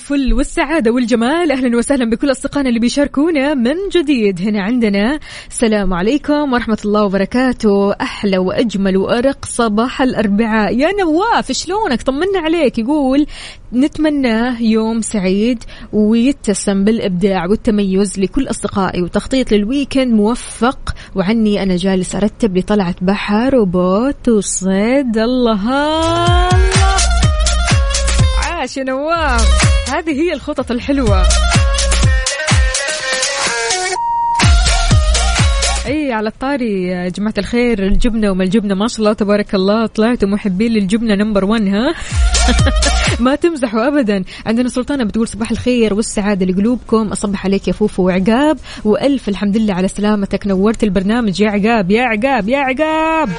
[0.01, 1.51] الفل والسعادة والجمال.
[1.51, 4.41] أهلا وسهلا بكل أصدقائنا اللي بيشاركونا من جديد.
[4.41, 7.93] هنا عندنا السلام عليكم ورحمة الله وبركاته.
[7.93, 10.77] أحلى وأجمل وأرق صباح الأربعاء.
[10.77, 12.79] يا نواف شلونك؟ طمنا عليك.
[12.79, 13.25] يقول
[13.73, 20.95] نتمنى يوم سعيد ويتسم بالإبداع والتميز لكل أصدقائي وتخطيط للويكند موفق.
[21.15, 25.17] وعني أنا جالس أرتب لطلعة بحر وبوت وصيد.
[25.17, 25.61] الله
[26.53, 26.97] الله.
[28.43, 29.80] عاش نواف.
[29.91, 31.23] هذه هي الخطط الحلوة.
[35.85, 40.29] أي على الطاري يا جماعة الخير الجبنة وما الجبنة ما شاء الله تبارك الله طلعتوا
[40.29, 41.93] محبين للجبنة number 1 ها؟
[43.25, 44.23] ما تمزحوا ابدا.
[44.45, 47.07] عندنا سلطانة بتقول صباح الخير والسعادة لقلوبكم.
[47.07, 48.57] أصبح عليك يا فوفو وعقاب.
[48.83, 50.47] وألف الحمد لله على سلامتك.
[50.47, 53.29] نورت البرنامج يا عقاب يا عقاب يا عقاب.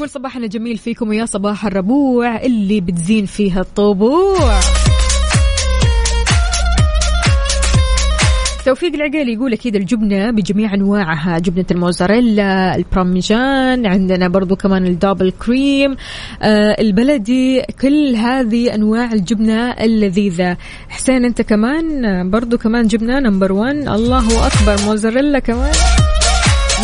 [0.00, 4.60] يقول صباحنا جميل فيكم ويا صباح الربوع اللي بتزين فيها الطبوع.
[8.66, 15.32] توفيق العقيلي يقول أكيد الجبنة بجميع أنواعها جبنة الموزاريلا البارميجان عندنا برضو كمان ال double
[15.46, 15.96] cream
[16.42, 20.56] آه البلدي كل هذه أنواع الجبنة اللذيذة.
[20.88, 25.72] حسين أنت كمان؟ برضو كمان جبنة number 1 الله أكبر موزاريلا كمان.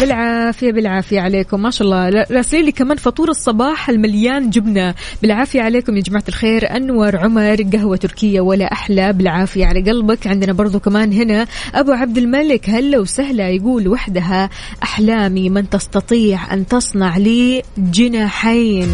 [0.01, 1.63] بالعافية بالعافية عليكم.
[1.63, 2.27] ما شاء الله.
[2.31, 4.95] راسلين لي كمان فطور الصباح المليان جبنة.
[5.23, 6.77] بالعافية عليكم يا جماعة الخير.
[6.77, 9.13] أنور عمر قهوة تركية ولا أحلى.
[9.13, 10.27] بالعافية على قلبك.
[10.27, 12.71] عندنا برضو كمان هنا أبو عبد الملك.
[12.71, 13.49] هلا وسهلا.
[13.49, 14.51] يقول وحدها
[14.83, 18.89] أحلامي من تستطيع أن تصنع لي جناحين.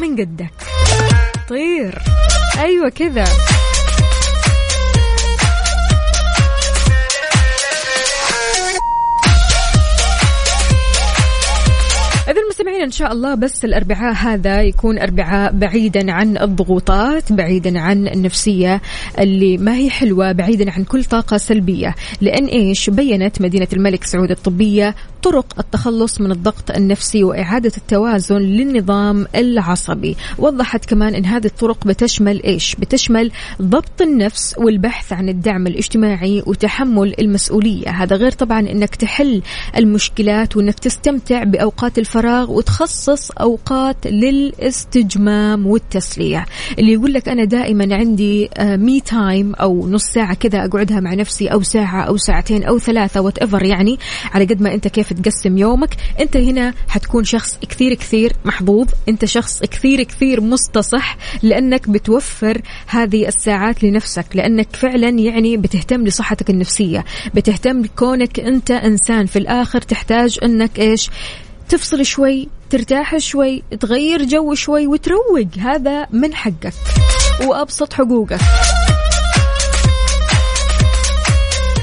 [0.00, 0.52] من قدك.
[1.48, 1.98] طير.
[2.58, 3.24] أيوة كذا.
[12.82, 18.82] المستمعين إن شاء الله بس الأربعاء هذا يكون أربعاء بعيدا عن الضغوطات بعيدا عن النفسية
[19.18, 21.94] اللي ما هي حلوة بعيدا عن كل طاقة سلبية.
[22.20, 29.26] لأن إيش؟ بينت مدينة الملك سعود الطبية طرق التخلص من الضغط النفسي وإعادة التوازن للنظام
[29.34, 30.16] العصبي.
[30.38, 33.30] وضحت كمان أن هذه الطرق بتشمل إيش؟ بتشمل
[33.62, 37.88] ضبط النفس والبحث عن الدعم الاجتماعي وتحمل المسؤولية.
[37.88, 39.42] هذا غير طبعا أنك تحل
[39.76, 46.46] المشكلات وأنك تستمتع بأوقات الفراغ وتخصص أوقات للاستجمام والتسلية.
[46.78, 51.48] اللي يقول لك أنا دائما عندي me time أو نص ساعة كذا أقعدها مع نفسي
[51.48, 53.98] أو ساعة أو ساعتين أو ثلاثة whatever يعني
[54.34, 55.96] على قد ما أنت كيف تقسم يومك.
[56.20, 63.28] أنت هنا حتكون شخص كثير كثير محظوظ أنت شخص كثير كثير مستصح لأنك بتوفر هذه
[63.28, 67.04] الساعات لنفسك لأنك فعلا يعني بتهتم لصحتك النفسية.
[67.34, 69.26] بتهتم لكونك أنت إنسان.
[69.26, 71.10] في الآخر تحتاج أنك إيش؟
[71.68, 76.74] تفصل شوي ترتاح شوي تغير جو شوي وتروق هذا من حقك
[77.46, 78.40] وأبسط حقوقك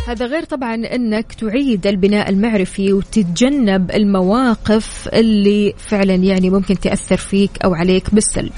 [0.07, 7.51] هذا غير طبعا إنك تعيد البناء المعرفي وتتجنب المواقف اللي فعلا يعني ممكن تأثر فيك
[7.63, 8.51] أو عليك بالسلب.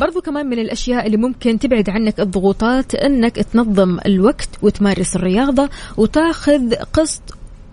[0.00, 6.74] برضو كمان من الأشياء اللي ممكن تبعد عنك الضغوطات أنك تنظم الوقت وتمارس الرياضة وتاخذ
[6.74, 7.22] قسط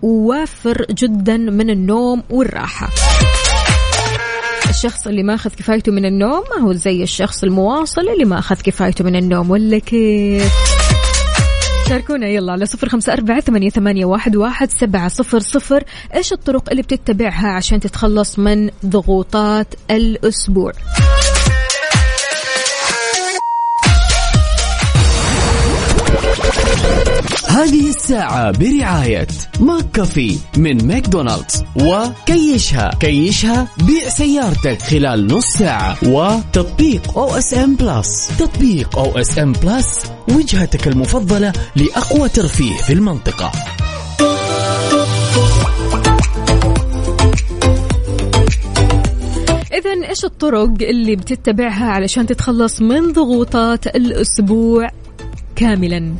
[0.02, 2.88] وافر جدا من النوم والراحة.
[4.70, 8.56] الشخص اللي ما أخذ كفايته من النوم ما هو زي الشخص المواصل اللي ما أخذ
[8.56, 10.52] كفايته من النوم ولا كيف؟
[11.88, 15.84] شاركونا يلا على صفر خمسة أربعة ثمانية, ثمانية واحد, واحد سبعة صفر صفر.
[16.14, 20.72] إيش الطرق اللي بتتبعها عشان تتخلص من ضغوطات الأسبوع؟
[27.50, 29.26] هذه الساعة برعاية
[29.60, 31.64] McCafé من ماكدونالدز.
[31.76, 35.96] وكيشها كيشها بيع سيارتك خلال نص ساعة.
[36.06, 42.92] وتطبيق أو اس ام بلس تطبيق أو اس ام بلس وجهتك المفضلة لأقوى ترفيه في
[42.92, 43.52] المنطقة.
[49.72, 54.88] إذا إيش الطرق اللي بتتبعها علشان تتخلص من ضغوطات الأسبوع
[55.56, 56.14] كاملا؟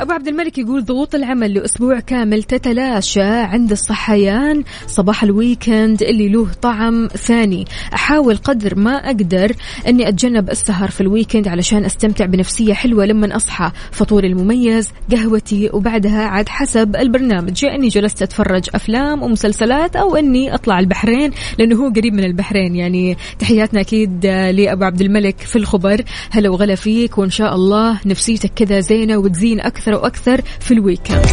[0.00, 4.64] أبو عبد الملك يقول ضغوط العمل لأسبوع كامل تتلاشى عند الصحيان.
[4.86, 7.64] صباح ال weekend اللي له طعم ثاني.
[7.94, 9.52] أحاول قدر ما أقدر
[9.88, 13.70] أني أتجنب السهر في ال weekend علشان أستمتع بنفسية حلوة لما أصحى.
[13.90, 17.64] فطوري المميز قهوتي وبعدها عاد حسب البرنامج.
[17.64, 22.76] يا أني جلست أتفرج أفلام ومسلسلات أو أني أطلع البحرين لأنه هو قريب من البحرين.
[22.76, 26.02] يعني تحياتنا أكيد لأبو عبد الملك في الخبر.
[26.30, 29.87] هلا وغلا فيك وإن شاء الله نفسيتك كذا زينة وتزين أكثر.
[29.96, 31.26] وأكثر في الويكند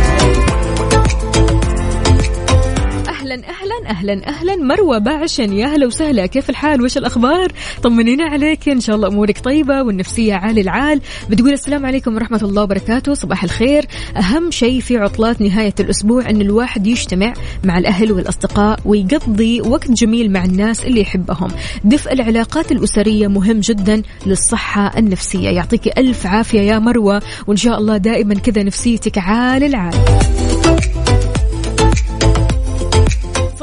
[3.36, 4.56] أهلا أهلا أهلا أهلا.
[4.56, 6.26] مروة بعشن يا هلا وسهلا.
[6.26, 7.52] كيف الحال؟ وش الأخبار؟
[7.84, 8.70] طمنينا عليك.
[8.70, 11.02] إن شاء الله أمورك طيبة والنفسية عال العال.
[11.30, 13.14] بتقول السلام عليكم ورحمة الله وبركاته.
[13.14, 13.86] صباح الخير.
[14.18, 20.32] أهم شيء في عطلات نهاية الأسبوع إن الواحد يجتمع مع الأهل والأصدقاء ويقضي وقت جميل
[20.32, 21.48] مع الناس اللي يحبهم.
[21.84, 25.50] دفء العلاقات الأسرية مهم جدا للصحة النفسية.
[25.50, 27.22] يعطيك ألف عافية يا مروة.
[27.48, 29.96] وإن شاء الله دائما كذا نفسيتك عال العال.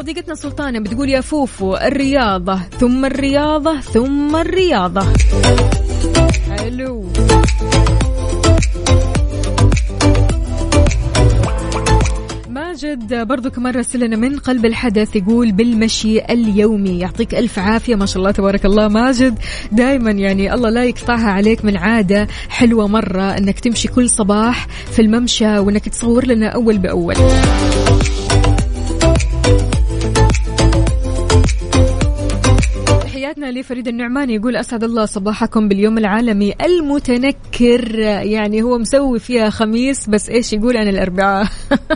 [0.02, 5.06] صديقتنا سلطانة بتقول يا فوفو الرياضة ثم الرياضة ثم الرياضة.
[6.50, 7.06] حلو.
[12.48, 18.18] ماجد برضو كمان رسلنا من قلب الحدث يقول بالمشي اليومي يعطيك ألف عافية ما شاء
[18.18, 18.88] الله تبارك الله.
[18.88, 19.38] ماجد
[19.72, 25.02] دائما يعني الله لا يقطعها عليك من عادة حلوة مرة أنك تمشي كل صباح في
[25.02, 27.14] الممشى وأنك تصور لنا أول بأول.
[33.32, 37.98] تحياتنا لفريد النعماني يقول أسعد الله صباحكم باليوم العالمي المتنكر.
[37.98, 41.48] يعني هو مسوي فيها خميس بس إيش يقول عن الأربعاء؟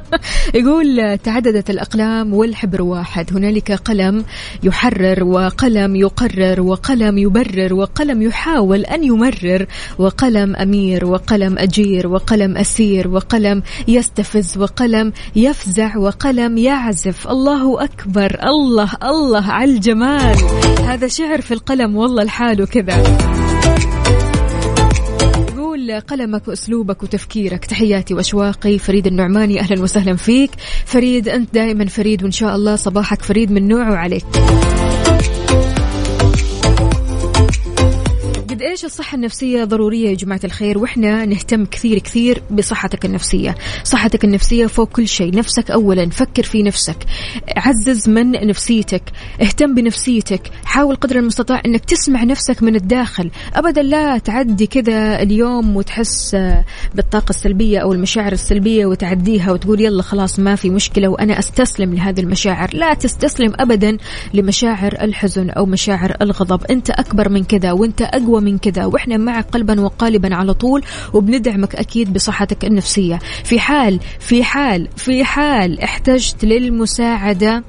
[0.55, 4.25] يقول تعددت الأقلام والحبر واحد هنالك قلم
[4.63, 9.67] يحرر وقلم يقرر وقلم يبرر وقلم يحاول أن يمرر
[9.99, 17.29] وقلم أمير وقلم أجير وقلم أسير وقلم يستفز وقلم يفزع وقلم يعزف.
[17.29, 20.37] الله أكبر الله الله على الجمال.
[20.87, 23.03] هذا شعر في القلم والله لحاله كذا.
[25.49, 27.65] يقول قلمك وأسلوبك وتفكيرك.
[27.65, 28.79] تحياتي وأشواقي.
[28.79, 30.51] فريد النعماني أهلا وسهلا فيك.
[30.85, 34.25] فريد أنت دائما فريد وإن شاء الله صباحك فريد من نوعه عليك
[38.57, 44.25] قد إيش الصحة النفسية ضرورية يا جماعة الخير؟ وإحنا نهتم كثير كثير بصحتك النفسية، صحتك
[44.25, 46.97] النفسية فوق كل شيء، نفسك أولا، فكر في نفسك،
[47.57, 49.03] عزز من نفسيتك،
[49.43, 55.77] اهتم بنفسيتك، حاول قدر المستطاع إنك تسمع نفسك من الداخل، ابدا لا تعدي كذا اليوم
[55.77, 56.37] وتحس
[56.95, 62.21] بالطاقة السلبية أو المشاعر السلبية وتعديها وتقول يلا خلاص ما في مشكلة وأنا أستسلم لهذه
[62.21, 63.97] المشاعر، لا تستسلم ابدا
[64.35, 69.47] لمشاعر الحزن أو مشاعر الغضب، أنت أكبر من كذا وأنت أقوى من كذا وإحنا معك
[69.51, 70.83] قلبا وقالبا على طول
[71.15, 73.19] وبندعمك أكيد بصحتك النفسية.
[73.45, 77.65] في حال في حال في حال احتجت للمساعدة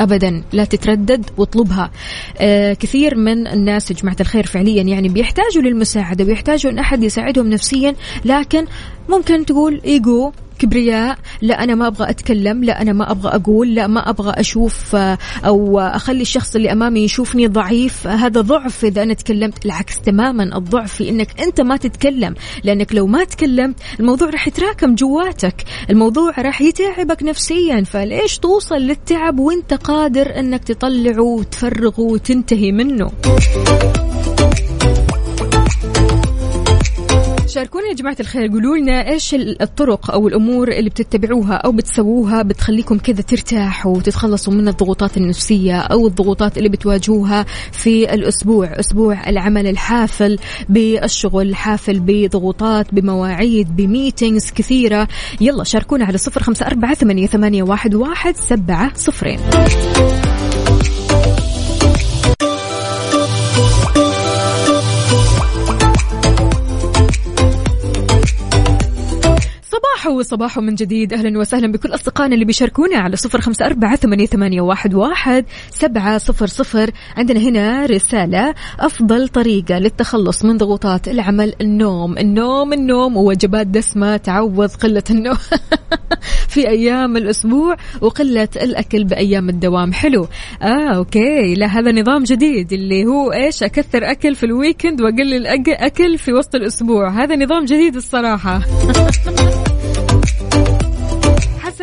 [0.00, 1.90] ابدا لا تتردد واطلبها.
[2.38, 7.94] آه كثير من الناس جماعة الخير فعليا يعني بيحتاجوا للمساعدة ويحتاجوا إن أحد يساعدهم نفسيا
[8.24, 8.66] لكن
[9.08, 13.86] ممكن تقول إيجو كبرياء لا أنا ما أبغى أتكلم لا أنا ما أبغى أقول لا
[13.86, 18.06] ما أبغى أشوف آه، أو أخلي الشخص اللي أمامي يشوفني ضعيف.
[18.06, 22.34] هذا ضعف إذا أنا تكلمت العكس تماما الضعف في أنك أنت ما تتكلم.
[22.64, 25.64] لأنك لو ما تكلمت الموضوع راح يتراكم جواتك.
[25.90, 27.84] الموضوع راح يتعبك نفسيا.
[27.84, 33.10] فليش توصل للتعب وأنت قادر أنك تطلعه وتفرغه وتنتهي منه؟
[37.56, 38.50] شاركونا يا جماعة الخير.
[38.50, 44.68] قولوا لنا إيش الطرق أو الأمور اللي بتتبعوها أو بتسووها بتخليكم كذا ترتاحوا وتتخلصوا من
[44.68, 50.38] الضغوطات النفسية أو الضغوطات اللي بتواجهوها في الأسبوع، أسبوع العمل الحافل
[50.68, 55.08] بالشغل، حافل بضغوطات بمواعيد بميتينجز كثيرة،
[55.40, 59.38] يلا شاركونا على صفر خمسة أربعة ثمانية, واحد سبعة صفرين.
[70.06, 71.12] صباحو صباحو من جديد.
[71.12, 76.46] أهلا وسهلا بكل أصدقائنا اللي بيشاركونا على صفر خمسة أربعة ثمانية, واحد, واحد سبعة صفر
[76.46, 76.90] صفر.
[77.16, 82.18] عندنا هنا رسالة أفضل طريقة للتخلص من ضغوطات العمل النوم.
[82.18, 85.36] النوم النوم ووجبات دسمة تعوض قلة النوم.
[86.52, 89.92] في أيام الأسبوع وقلة الأكل بأيام الدوام.
[89.92, 90.28] حلو.
[90.62, 91.54] آه okay.
[91.54, 96.18] لا هذا نظام جديد اللي هو إيش؟ أكثر أكل في ال weekend وأقلل أك- أكل
[96.18, 97.10] في وسط الأسبوع.
[97.10, 98.60] هذا نظام جديد الصراحة.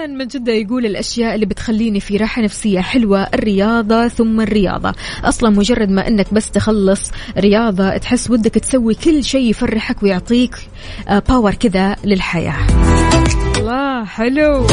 [0.03, 4.93] حسن من جدة يقول الأشياء اللي بتخليني في راحة نفسية حلوة الرياضة ثم الرياضة.
[5.23, 10.55] أصلا مجرد ما أنك بس تخلص رياضة تحس ودك تسوي كل شيء يفرحك ويعطيك
[11.07, 12.67] آه، باور كذا للحياة.
[13.57, 14.67] الله حلو.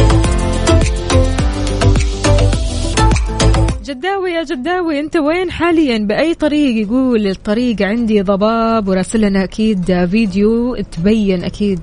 [3.90, 10.06] جداوي يا جداوي أنت وين حاليا؟ بأي طريق؟ يقول الطريق عندي ضباب وراسل لنا أكيد
[10.06, 11.80] فيديو تبين أكيد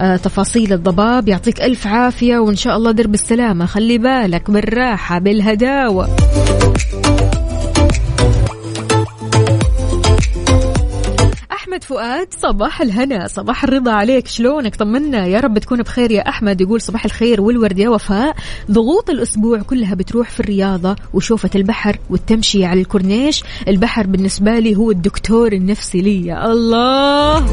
[0.00, 1.28] آه، تفاصيل الضباب.
[1.28, 3.66] يعطيك ألف عافية وإن شاء الله درب السلامة.
[3.66, 6.08] خلي بالك بالراحة بالهداوة.
[11.74, 16.60] احمد فؤاد صباح الهنا صباح الرضا عليك شلونك؟ طمنا يا رب تكون بخير يا أحمد
[16.60, 18.36] يقول صباح الخير والورد يا وفاء.
[18.70, 23.44] ضغوط الأسبوع كلها بتروح في الرياضة وشوفة البحر والتمشي على الكورنيش.
[23.68, 27.44] البحر بالنسبة لي هو الدكتور النفسي لي الله.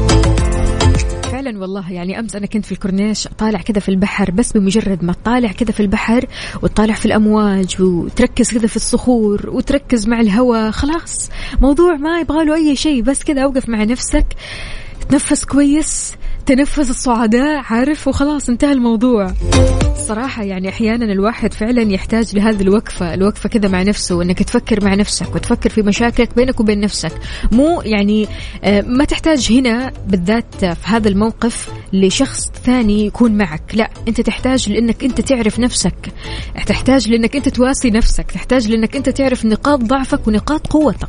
[1.52, 1.92] فعلا والله.
[1.92, 5.72] يعني أمس أنا كنت في الكورنيش طالع كذا في البحر بس بمجرد ما تطالع كذا
[5.72, 6.26] في البحر
[6.62, 12.54] وتطالع في الأمواج وتركز كذا في الصخور وتركز مع الهواء خلاص موضوع ما يبغى له
[12.54, 14.26] أي شيء بس كذا أوقف مع نفسك
[15.08, 16.14] تنفس كويس.
[16.46, 19.32] تنفس الصعداء عارف؟ وخلاص انتهى الموضوع.
[19.96, 24.94] صراحة يعني أحيانا الواحد فعلا يحتاج لهذه الوقفة الوقفة كذا مع نفسه أنك تفكر مع
[24.94, 27.12] نفسك وتفكر في مشاكلك بينك وبين نفسك.
[27.52, 28.28] مو يعني
[28.64, 33.62] آه، ما تحتاج هنا بالذات في هذا الموقف لشخص ثاني يكون معك.
[33.74, 36.12] لا أنت تحتاج لأنك أنت تعرف نفسك.
[36.66, 38.30] تحتاج لأنك أنت تواسي نفسك.
[38.30, 41.08] تحتاج لأنك أنت تعرف نقاط ضعفك ونقاط قوتك.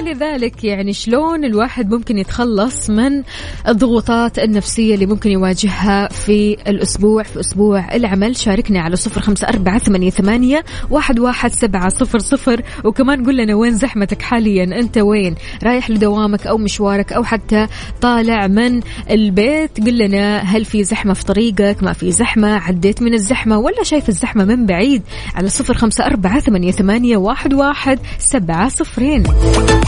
[0.00, 3.22] فلذلك يعني شلون الواحد ممكن يتخلص من
[3.68, 8.36] الضغوطات النفسية اللي ممكن يواجهها في الأسبوع في أسبوع العمل.
[8.36, 12.62] شاركنا على صفر خمسة أربعة ثمانية, ثمانية واحد, واحد سبعة صفر صفر.
[12.84, 17.66] وكمان قل لنا وين زحمتك حاليا؟ أنت وين؟ رايح لدوامك أو مشوارك أو حتى
[18.00, 23.14] طالع من البيت؟ قل لنا هل في زحمة في طريقك؟ ما في زحمة؟ عديت من
[23.14, 25.02] الزحمة ولا شايف الزحمة من بعيد؟
[25.34, 29.24] على صفر خمسة أربعة ثمانية, ثمانية واحد, واحد سبعة صفرين.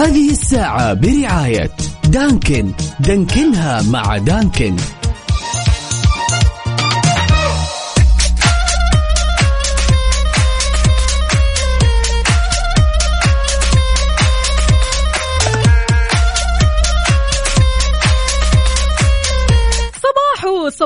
[0.00, 1.70] هذه الساعة برعاية
[2.08, 2.72] دانكن.
[3.00, 4.76] دانكنها مع دانكن.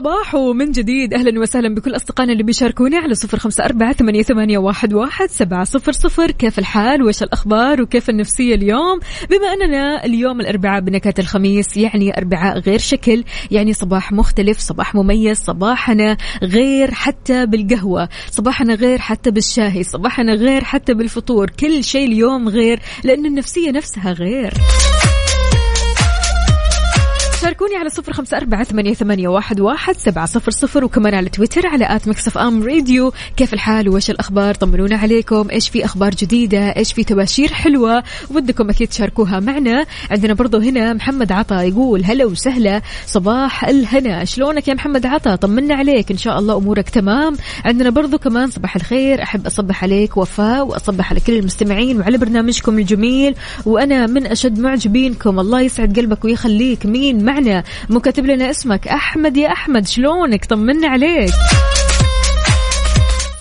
[0.05, 4.59] صباحو صباحو من جديد أهلا وسهلا بكل أصدقائنا اللي بيشاركوني على صفر أربعة ثمانية, ثمانية
[4.59, 6.31] واحد, واحد سبعة صفر صفر.
[6.31, 9.01] كيف الحال؟ وايش الأخبار؟ وكيف النفسية اليوم؟
[9.31, 15.39] بما أننا اليوم الأربعاء بنكهة الخميس يعني أربعاء غير شكل يعني صباح مختلف صباح مميز
[15.39, 22.49] صباحنا غير حتى بالقهوة صباحنا غير حتى بالشاهي صباحنا غير حتى بالفطور كل شيء اليوم
[22.49, 24.55] غير لأن النفسية نفسها غير.
[27.45, 31.97] شاركوني على صفر خمسة أربعة ثمانية, واحد, واحد سبعة صفر صفر وكمان على تويتر على
[31.97, 33.13] at Mix FM Radio.
[33.37, 35.51] كيف الحال؟ وإيش الأخبار؟ طمنونا عليكم.
[35.51, 39.87] إيش في أخبار جديدة؟ إيش في تباشير حلوة؟ ودكم أكيد تشاركوها معنا.
[40.11, 42.83] عندنا برضو هنا محمد عطا يقول هلا وسهلا.
[43.07, 44.25] صباح الهنا.
[44.25, 46.11] شلونك يا محمد عطا؟ طمنا عليك.
[46.11, 47.37] إن شاء الله أمورك تمام.
[47.65, 49.23] عندنا برضو كمان صباح الخير.
[49.23, 53.35] أحب أصبح عليك وفاء وأصبح على كل المستمعين وعلى برنامجكم الجميل.
[53.67, 55.41] وأنا من أشد معجبينكم.
[55.41, 56.87] الله يسعد قلبك ويخليك.
[56.87, 57.65] مين؟ معنا.
[57.91, 58.89] مو كاتب لنا اسمك.
[58.89, 61.31] أحمد يا أحمد شلونك؟ طمنا عليك.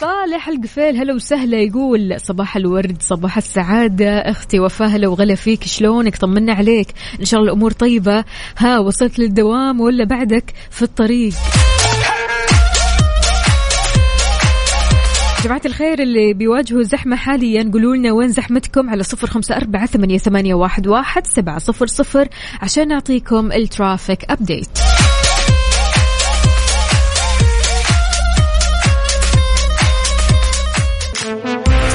[0.02, 4.10] صالح القفيل هلا وسهلا يقول صباح الورد صباح السعادة.
[4.10, 6.88] أختي وفاء هلا وغلا فيك شلونك؟ طمنا عليك.
[7.20, 8.26] إن شاء الله الأمور طيبة.
[8.58, 11.34] ها وصلت للدوام ولا بعدك في الطريق؟
[15.44, 20.54] جماعة الخير اللي بيواجهوا زحمة حاليا قولوا لنا وين زحمتكم على صفر خمسة أربعة ثمانية,
[20.54, 22.28] واحد, واحد سبعة صفر صفر
[22.62, 24.78] عشان نعطيكم ال traffic update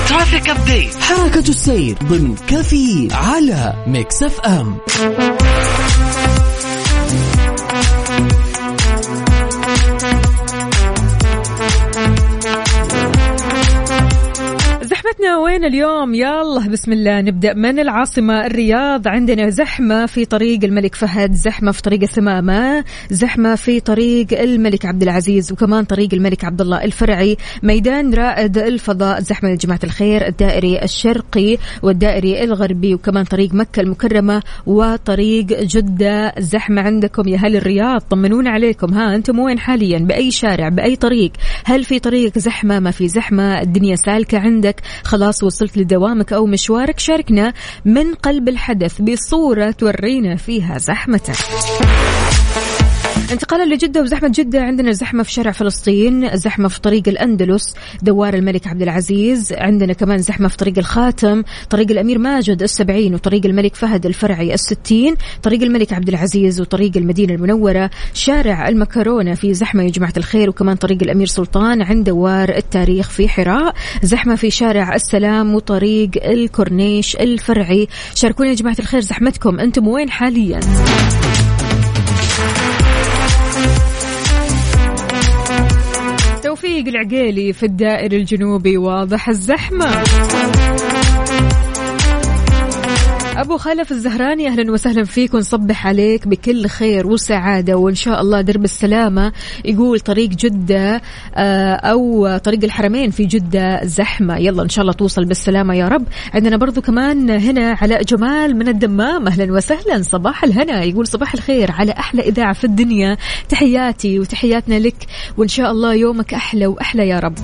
[0.08, 4.78] traffic update حركة السير ضمن كافيين على Mix FM
[15.08, 19.08] زحمتنا وين اليوم؟ يلا بسم الله نبدأ من العاصمة الرياض.
[19.08, 25.02] عندنا زحمة في طريق الملك فهد زحمة في طريق الثمامة زحمة في طريق الملك عبد
[25.02, 27.36] العزيز وكمان طريق الملك عبد الله الفرعي.
[27.62, 29.20] ميدان رائد الفضاء.
[29.20, 30.26] زحمة يا جماعة الخير.
[30.26, 36.34] الدائري الشرقي والدائري الغربي وكمان طريق مكة المكرمة وطريق جدة.
[36.38, 38.00] زحمة عندكم يا أهل الرياض.
[38.00, 38.94] طمنونا عليكم.
[38.94, 41.32] ها أنتم وين حاليا؟ بأي شارع؟ بأي طريق؟
[41.64, 43.60] هل في طريق زحمة؟ ما في زحمة.
[43.60, 44.80] الدنيا سالكة عندك.
[45.04, 47.52] خلاص وصلت لدوامك أو مشوارك شاركنا
[47.84, 51.36] من قلب الحدث بصورة تورينا فيها زحمتك.
[53.32, 54.62] انتقالا لجدة وزحمة جدة.
[54.62, 59.52] عندنا زحمة في شارع فلسطين زحمة في طريق الأندلس دوار الملك عبد العزيز.
[59.52, 65.14] عندنا كمان زحمة في طريق الخاتم طريق الأمير ماجد السبعين وطريق الملك فهد الفرعي الستين
[65.42, 67.90] طريق الملك عبد العزيز وطريق المدينة المنورة.
[68.14, 71.82] شارع المكرونة في زحمة يا جماعة الخير وكمان طريق الأمير سلطان.
[71.82, 77.88] عند دوار التاريخ في حراء زحمة في شارع السلام وطريق الكورنيش الفرعي.
[78.14, 79.60] شاركونا يا جماعة الخير زحمتكم.
[79.60, 80.60] أنتم وين حاليا؟
[86.60, 90.04] توفيق العقيلي في الدائر الجنوبي واضح الزحمة.
[93.38, 97.76] أبو خلف الزهراني أهلا وسهلا فيك ونصبح عليك بكل خير وسعادة.
[97.76, 99.32] وإن شاء الله درب السلامة.
[99.64, 101.02] يقول طريق جدة
[101.34, 104.38] آه، أو طريق الحرمين في جدة زحمة.
[104.38, 106.04] يلا إن شاء الله توصل بالسلامة يا رب.
[106.34, 109.26] عندنا برضو كمان هنا علاء جمال من الدمام.
[109.26, 110.02] أهلا وسهلا.
[110.02, 110.84] صباح الهنا.
[110.84, 113.16] يقول صباح الخير على أحلى إذاعة في الدنيا.
[113.48, 115.06] تحياتي وتحياتنا لك.
[115.36, 117.34] وإن شاء الله يومك أحلى وأحلى يا رب.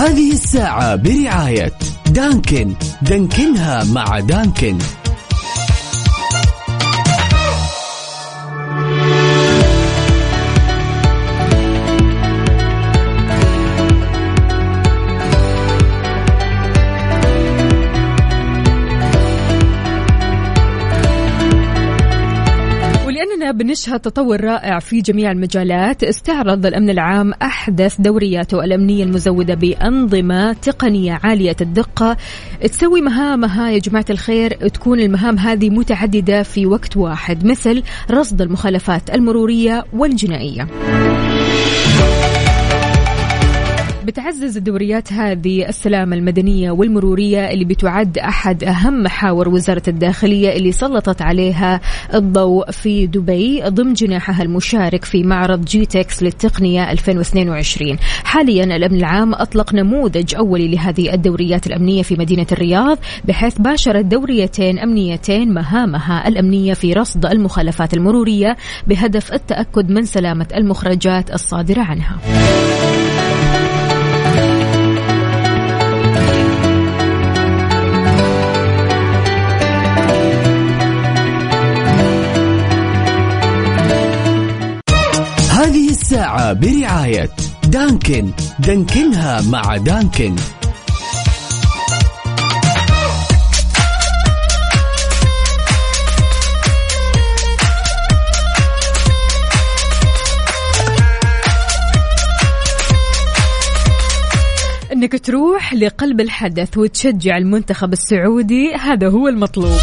[0.00, 1.72] هذه الساعة برعاية
[2.10, 2.74] دانكن.
[3.02, 4.78] دانكنها مع دانكن.
[23.70, 26.04] بنشهد تطور رائع في جميع المجالات.
[26.04, 32.16] استعرض الأمن العام أحدث دورياته الأمنية المزودة بأنظمة تقنية عالية الدقة.
[32.62, 39.10] تسوي مهامها يا جماعة الخير تكون المهام هذه متعددة في وقت واحد مثل رصد المخالفات
[39.10, 40.68] المرورية والجنائية.
[44.10, 51.22] بتعزز الدوريات هذه السلامة المدنية والمرورية اللي بتعد أحد أهم محاور وزارة الداخلية اللي سلطت
[51.22, 51.80] عليها
[52.14, 59.74] الضوء في دبي ضمن جناحها المشارك في معرض جيتكس للتقنية 2022 حاليا الأمن العام أطلق
[59.74, 66.92] نموذج أولي لهذه الدوريات الأمنية في مدينة الرياض بحيث باشرت دوريتين أمنيتين مهامها الأمنية في
[66.92, 68.56] رصد المخالفات المرورية
[68.86, 72.18] بهدف التأكد من سلامة المخرجات الصادرة عنها.
[86.00, 87.30] الساعة برعاية
[87.68, 88.30] دانكن.
[88.58, 90.36] دانكنها مع دانكن.
[104.92, 109.78] إنك تروح لقلب الحدث وتشجع المنتخب السعودي هذا هو المطلوب.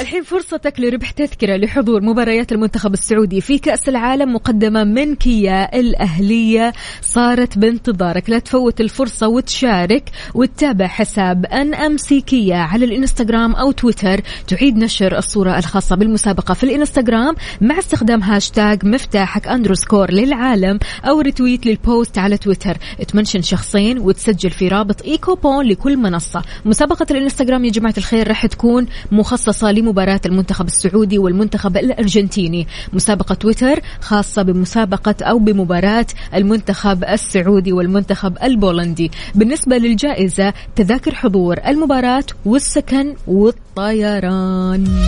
[0.00, 6.72] الحين فرصتك لربح تذكرة لحضور مباريات المنتخب السعودي في كأس العالم مقدمة من كيا الأهلية
[7.02, 8.30] صارت بانتظارك.
[8.30, 14.20] لا تفوت الفرصة وتشارك وتتابع حساب NMC Kia على الإنستغرام أو تويتر.
[14.46, 21.66] تعيد نشر الصورة الخاصة بالمسابقة في الإنستغرام مع استخدام هاشتاج مفتاحك underscore للعالم أو retweet
[21.66, 22.76] لل post على تويتر.
[23.08, 26.42] تمنشن شخصين وتسجل في رابط e-coupon لكل منصة.
[26.64, 32.66] مسابقة الإنستغرام يا جماعة الخير راح تكون مخصصة لمباراة المنتخب السعودي والمنتخب الأرجنتيني.
[32.92, 39.10] مسابقة تويتر خاصة بمسابقة أو بمباراة المنتخب السعودي والمنتخب البولندي.
[39.34, 45.06] بالنسبة للجائزة تذاكر حضور المباراة والسكن والطيران.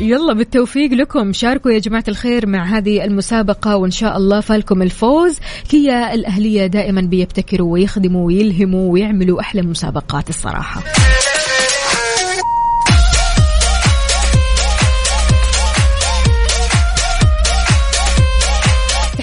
[0.00, 1.32] يلا بالتوفيق لكم.
[1.32, 5.38] شاركوا يا جماعة الخير مع هذه المسابقة وإن شاء الله فالكم الفوز.
[5.68, 10.82] كيا الأهلية دائما بيبتكروا ويخدموا ويلهموا ويعملوا أحلى مسابقات الصراحة.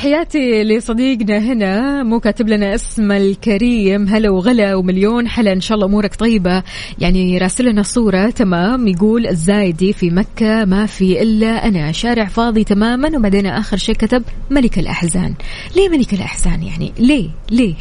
[0.03, 4.07] تحياتي لصديقنا هنا مو كاتب لنا اسم الكريم.
[4.07, 6.63] هلا وغلا ومليون حلا إن شاء الله أمورك طيبة.
[6.99, 11.91] يعني راسل لنا صورة تمام؟ يقول الزايدي في مكة ما في إلا أنا.
[11.91, 15.33] شارع فاضي تماما وبعدين آخر شيء كتب ملك الأحزان.
[15.75, 17.73] ليه ملك الأحزان يعني؟ ليه؟ ليه؟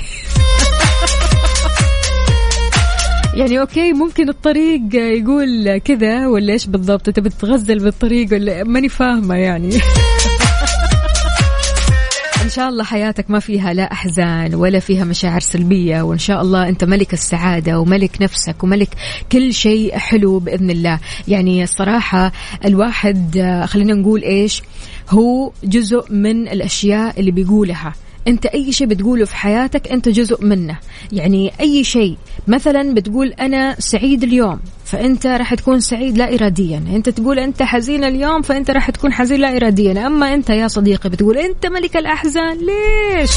[3.39, 9.35] يعني أوكي ممكن الطريق يقول كذا ولا إيش بالضبط؟ تبي تتغزل بالطريق ولا؟ ماني فاهمة
[9.35, 9.71] يعني.
[12.55, 16.85] شاء الله حياتك ما فيها لا أحزان ولا فيها مشاعر سلبية وإن شاء الله أنت
[16.85, 18.89] ملك السعادة وملك نفسك وملك
[19.33, 21.01] كل شيء حلو بإذن الله.
[21.29, 22.33] يعني الصراحة
[22.65, 24.63] الواحد آه، خلينا نقول إيش؟
[25.11, 27.93] هو جزء من الأشياء اللي بيقولها.
[28.29, 30.79] أنت أي شيء بتقوله في حياتك أنت جزء منه.
[31.13, 32.17] يعني أي شيء
[32.49, 36.83] مثلا بتقول أنا سعيد اليوم فأنت راح تكون سعيد لا اراديا.
[36.95, 40.07] أنت تقول أنت حزين اليوم فأنت راح تكون حزين لا اراديا.
[40.07, 43.31] أما أنت يا صديقي بتقول أنت ملك الأحزان ليش؟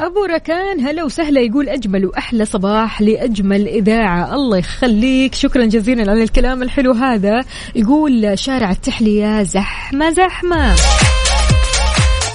[0.00, 4.34] أبو ركان هلا وسهلا يقول أجمل وأحلى صباح لأجمل إذاعة.
[4.34, 5.34] الله يخليك.
[5.34, 7.44] شكرا جزيلا على الكلام الحلو هذا.
[7.74, 10.74] يقول شارع التحلية زحمة زحمة.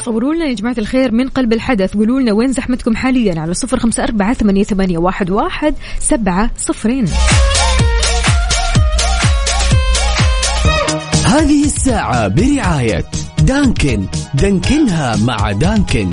[0.05, 1.93] صوروا لنا يا جماعة الخير من قلب الحدث.
[1.93, 7.05] قولوا لنا وين زحمتكم حاليا؟ على صفر خمسة أربعة ثمانية, ثمانية واحد, واحد سبعة صفرين
[11.25, 13.05] هذه الساعة برعاية
[13.39, 14.05] Dunkin.
[14.33, 16.11] دانكنها مع Dunkin.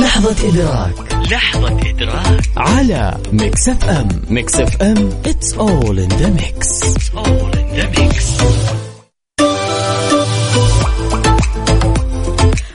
[0.00, 1.14] لحظة إدراك.
[1.32, 2.42] لحظة إدراك.
[2.56, 6.82] على Mix FM Mix FM it's all in the mix.
[7.14, 8.44] All in the mix.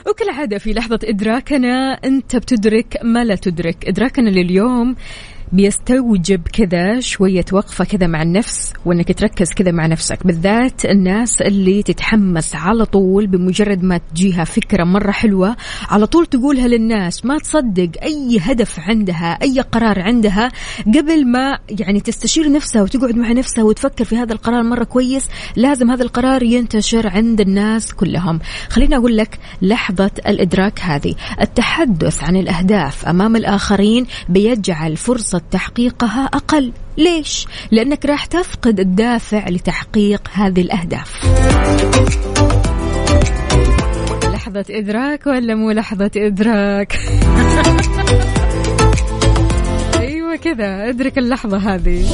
[0.06, 3.88] وكالعادة في لحظة إدراكنا أنت بتدرك ما لا تدرك.
[3.88, 4.96] إدراكنا لليوم
[5.52, 10.26] بيستوجب كذا شوية وقفة كذا مع النفس وإنك تركز كذا مع نفسك.
[10.26, 15.56] بالذات الناس اللي تتحمس على طول بمجرد ما تجيها فكرة مرة حلوة
[15.88, 20.52] على طول تقولها للناس ما تصدق أي هدف عندها أي قرار عندها.
[20.86, 25.90] قبل ما يعني تستشير نفسها وتقعد مع نفسها وتفكر في هذا القرار مرة كويس لازم
[25.90, 28.40] هذا القرار ينتشر عند الناس كلهم.
[28.68, 31.14] خليني أقول لك لحظة الإدراك هذه.
[31.40, 40.28] التحدث عن الأهداف أمام الآخرين بيجعل فرصة تحقيقها أقل ليش؟ لأنك راح تفقد الدافع لتحقيق
[40.32, 41.24] هذه الأهداف
[44.32, 46.92] لحظة إدراك ولا مو لحظة إدراك؟
[50.00, 52.06] أيوة كذا أدرك اللحظة هذه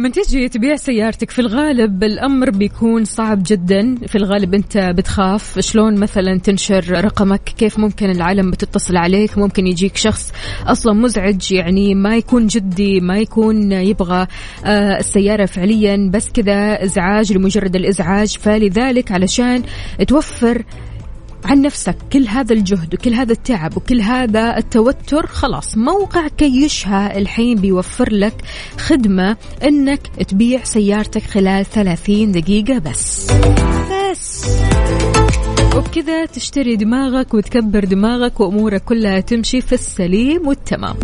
[0.00, 3.94] لما تجي تبيع سيارتك في الغالب الأمر بيكون صعب جدا.
[4.06, 5.58] في الغالب أنت بتخاف.
[5.58, 10.32] شلون مثلا تنشر رقمك؟ كيف ممكن العالم بتتصل عليك؟ ممكن يجيك شخص
[10.66, 14.26] أصلا مزعج يعني ما يكون جدي ما يكون يبغى
[14.64, 18.38] آه، السيارة فعليا بس كذا إزعاج لمجرد الإزعاج.
[18.38, 19.62] فلذلك علشان
[20.08, 20.64] توفر
[21.44, 27.58] عن نفسك كل هذا الجهد وكل هذا التعب وكل هذا التوتر خلاص موقع كيشها الحين
[27.60, 28.34] بيوفر لك
[28.78, 33.26] خدمة إنك تبيع سيارتك خلال 30 دقيقة بس.
[33.90, 34.46] بس.
[35.76, 40.96] وبكذا تشتري دماغك وتكبر دماغك وأمورك كلها تمشي في السليم والتمام.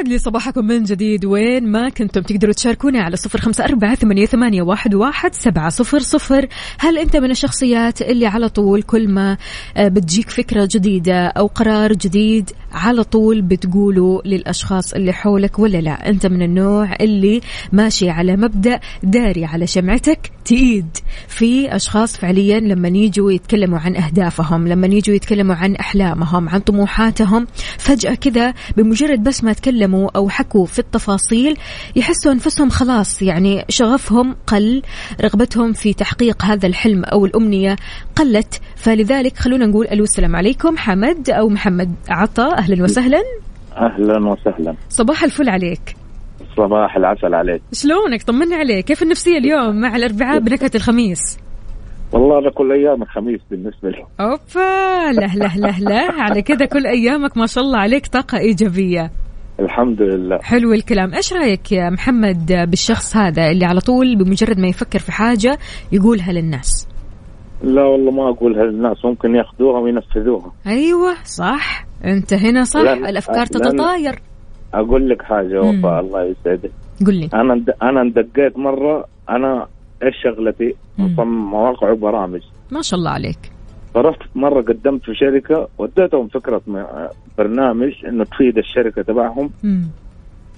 [0.00, 1.24] ويسعد لي صباحكم من جديد.
[1.24, 5.98] وين ما كنتم تقدروا تشاركونا على صفر خمسة أربعة ثمانية, ثمانية واحد, واحد سبعة صفر
[5.98, 6.46] صفر.
[6.78, 9.36] هل أنت من الشخصيات اللي على طول كل ما
[9.76, 16.08] آه، بتجيك فكرة جديدة أو قرار جديد على طول بتقوله للأشخاص اللي حولك ولا لا؟
[16.08, 17.40] أنت من النوع اللي
[17.72, 20.96] ماشي على مبدأ داري على شمعتك تيد
[21.28, 27.46] في أشخاص فعليا لما يجوا يتكلموا عن أهدافهم لما يجوا يتكلموا عن أحلامهم عن طموحاتهم
[27.78, 29.50] فجأة كذا بمجرد بس ما
[29.90, 31.56] تكلموا أو حكوا في التفاصيل
[31.96, 34.82] يحسوا أنفسهم خلاص يعني شغفهم قل
[35.20, 37.76] رغبتهم في تحقيق هذا الحلم أو الأمنية
[38.16, 38.60] قلت.
[38.76, 40.76] فلذلك خلونا نقول ألو السلام عليكم.
[40.76, 43.22] حمد أو محمد عطا أهلا وسهلا.
[43.76, 44.74] أهلا وسهلا.
[44.88, 45.96] صباح الفل عليك.
[46.56, 47.62] صباح العسل عليك.
[47.72, 48.84] شلونك؟ طمنا عليك.
[48.84, 51.38] كيف النفسية اليوم مع الأربعاء بنكهة الخميس؟
[52.12, 54.04] والله أنا كل أيام الخميس بالنسبة لي.
[54.20, 56.22] أوبا له له له له.
[56.22, 59.10] على كذا كل أيامك ما شاء الله عليك طاقة إيجابية.
[59.60, 60.38] الحمد لله.
[60.42, 61.14] حلو الكلام.
[61.14, 65.58] إيش رأيك يا محمد بالشخص هذا اللي على طول بمجرد ما يفكر في حاجة
[65.92, 66.88] يقولها للناس؟
[67.62, 70.52] لا والله ما أقولها للناس ممكن يأخذوها وينفذوها.
[70.66, 71.86] أيوه صح.
[72.04, 74.22] أنت هنا صح؟ لأن- الأفكار تتطاير.
[74.74, 75.60] أقول لك حاجة.
[75.60, 76.70] وفاء الله يسعدك.
[77.06, 77.28] قل لي.
[77.34, 79.66] أنا أنا اندقيت مرة أنا
[80.02, 81.04] إيش شغلتي؟ مم.
[81.04, 82.40] مصمم مواقع وبرامج.
[82.72, 83.38] ما شاء الله عليك.
[83.94, 86.62] فرحت مرة قدمت في شركة وديتهم فكرة
[87.38, 89.50] برنامج إنه تفيد الشركة تبعهم.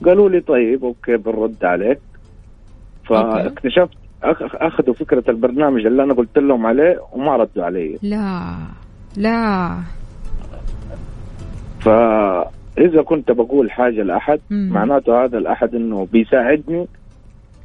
[0.04, 1.98] قالوا لي طيب أوكي بنرد عليك.
[3.08, 3.96] فاكتشفت
[4.54, 7.98] أخذوا فكرة البرنامج اللي أنا قلت لهم عليه وما ردوا علي.
[8.02, 8.56] لا
[9.16, 9.76] لا.
[11.80, 14.70] فإذا كنت بقول حاجة لأحد مم.
[14.72, 16.86] معناته هذا الأحد إنه بيساعدني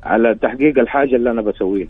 [0.03, 1.89] على تحقيق الحاجة اللي أنا بسويها.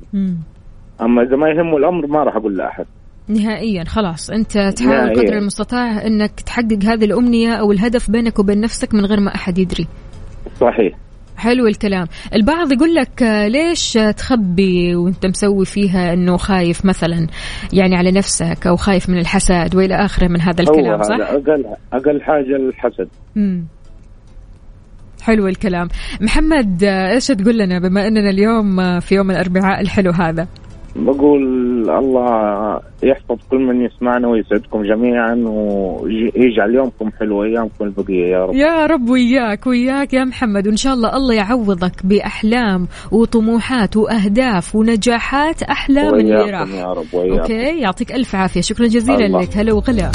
[1.01, 2.85] أما إذا ما يهمه الأمر ما راح أقول لأحد.
[3.29, 4.29] نهائيا خلاص.
[4.29, 5.21] أنت تحاول نهائياً.
[5.21, 9.57] قدر المستطاع إنك تحقق هذه الأمنية أو الهدف بينك وبين نفسك من غير ما أحد
[9.57, 9.87] يدري.
[10.61, 10.97] صحيح.
[11.37, 12.07] حلو الكلام.
[12.35, 17.27] البعض يقول لك آه، ليش تخبي وأنت مسوي فيها إنه خايف مثلا؟
[17.73, 22.21] يعني على نفسك أو خايف من الحسد وإلى آخره من هذا الكلام صح؟ أقل أقل
[22.21, 23.07] حاجة الحسد.
[23.35, 23.65] مم.
[25.21, 25.87] حلو الكلام.
[26.21, 30.47] محمد آه، إيش تقول لنا بما إننا اليوم آه، في يوم الأربعاء الحلو هذا؟
[30.95, 31.41] بقول
[31.89, 38.55] الله يحفظ كل من يسمعنا ويسعدكم جميعا ويجعل يومكم حلو وأيامكم البقية يا رب.
[38.55, 40.67] يا رب وياك وياك يا محمد.
[40.67, 47.15] وإن شاء الله الله يعوضك بأحلام وطموحات وأهداف ونجاحات أحلى من اللي راح يا رب
[47.15, 48.61] أوكي؟ يعطيك ألف عافية.
[48.61, 49.41] شكرا جزيلا الله.
[49.41, 49.57] لك.
[49.57, 50.11] هلا وغلا.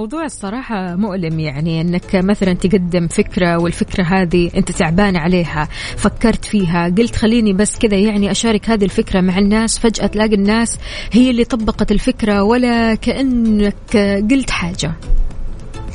[0.00, 6.88] موضوع الصراحة مؤلم يعني إنك مثلا تقدم فكرة والفكرة هذه أنت تعبان عليها فكرت فيها
[6.98, 10.78] قلت خليني بس كذا يعني أشارك هذه الفكرة مع الناس فجأة تلاقي الناس
[11.12, 13.96] هي اللي طبقت الفكرة ولا كأنك
[14.30, 14.92] قلت حاجة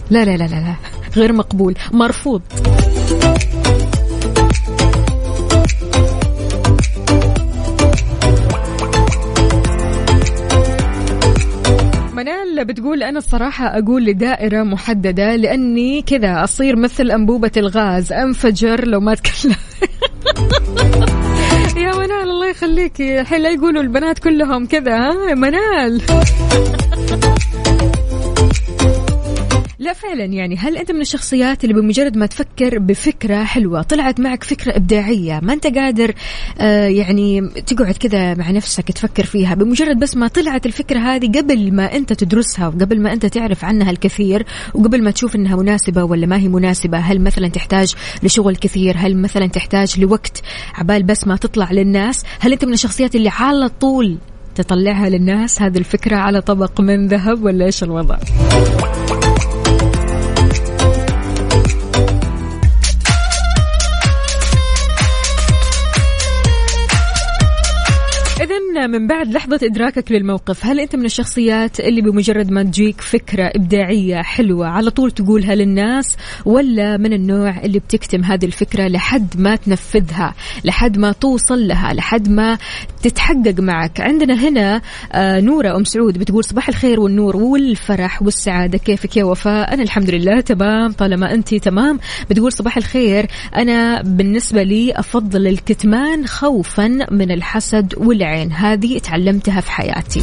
[0.10, 0.76] لا لا لا, لا.
[1.16, 2.42] غير مقبول مرفوض
[12.16, 19.00] منال بتقول أنا الصراحة أقول لدائرة محددة لأني كذا أصير مثل أنبوبة الغاز أنفجر لو
[19.00, 19.56] ما أتكلم.
[21.84, 26.02] يا منال الله يخليكي الحين لا يقولوا البنات كلهم كذا ها؟ منال.
[29.80, 34.44] لا فعلا يعني هل أنت من الشخصيات اللي بمجرد ما تفكر بفكرة حلوة طلعت معك
[34.44, 36.14] فكرة إبداعية؟ ما أنت قادر
[36.60, 41.74] آه يعني تقعد كذا مع نفسك تفكر فيها بمجرد بس ما طلعت الفكرة هذه قبل
[41.74, 46.28] ما أنت تدرسها وقبل ما أنت تعرف عنها الكثير وقبل ما تشوف إنها مناسبة ولا
[46.28, 50.42] ما هي مناسبة؟ هل مثلا تحتاج لشغل كثير؟ هل مثلا تحتاج لوقت
[50.74, 54.18] عبال بس ما تطلع للناس؟ هل أنت من الشخصيات اللي على طول
[54.56, 58.18] تطلعها للناس؟ هذه الفكرة على طبق من ذهب ولا إيش الوضع؟
[68.88, 74.22] من بعد لحظة إدراكك للموقف هل أنت من الشخصيات اللي بمجرد ما تجيك فكرة إبداعية
[74.22, 80.34] حلوة على طول تقولها للناس ولا من النوع اللي بتكتم هذه الفكرة لحد ما تنفذها
[80.66, 82.58] لحد ما توصل لها لحد ما
[83.04, 84.82] تتحقق معك؟ عندنا هنا
[85.14, 90.10] آه نورة أم سعود بتقول صباح الخير والنور والفرح والسعادة كيفك يا وفاء؟ أنا الحمد
[90.10, 92.00] لله تمام طالما أنت تمام.
[92.30, 93.26] بتقول صباح الخير
[93.56, 100.22] أنا بالنسبة لي أفضل الكتمان خوفا من الحسد والعين هذه تعلمتها في حياتي.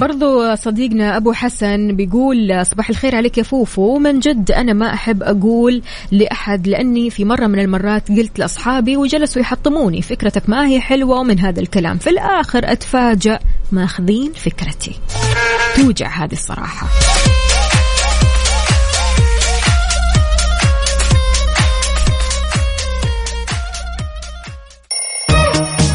[0.00, 3.98] برضو صديقنا أبو حسن بيقول صباح الخير عليك يا فوفو.
[3.98, 5.82] من جد أنا ما أحب أقول
[6.12, 10.02] لأحد لأني في مرة من المرات قلت لأصحابي وجلسوا يحطموني.
[10.02, 11.98] فكرتك ما هي حلوة ومن هذا الكلام.
[11.98, 13.38] في الآخر أتفاجأ
[13.72, 14.92] ماخذين فكرتي.
[15.76, 16.86] توجع هذه الصراحة.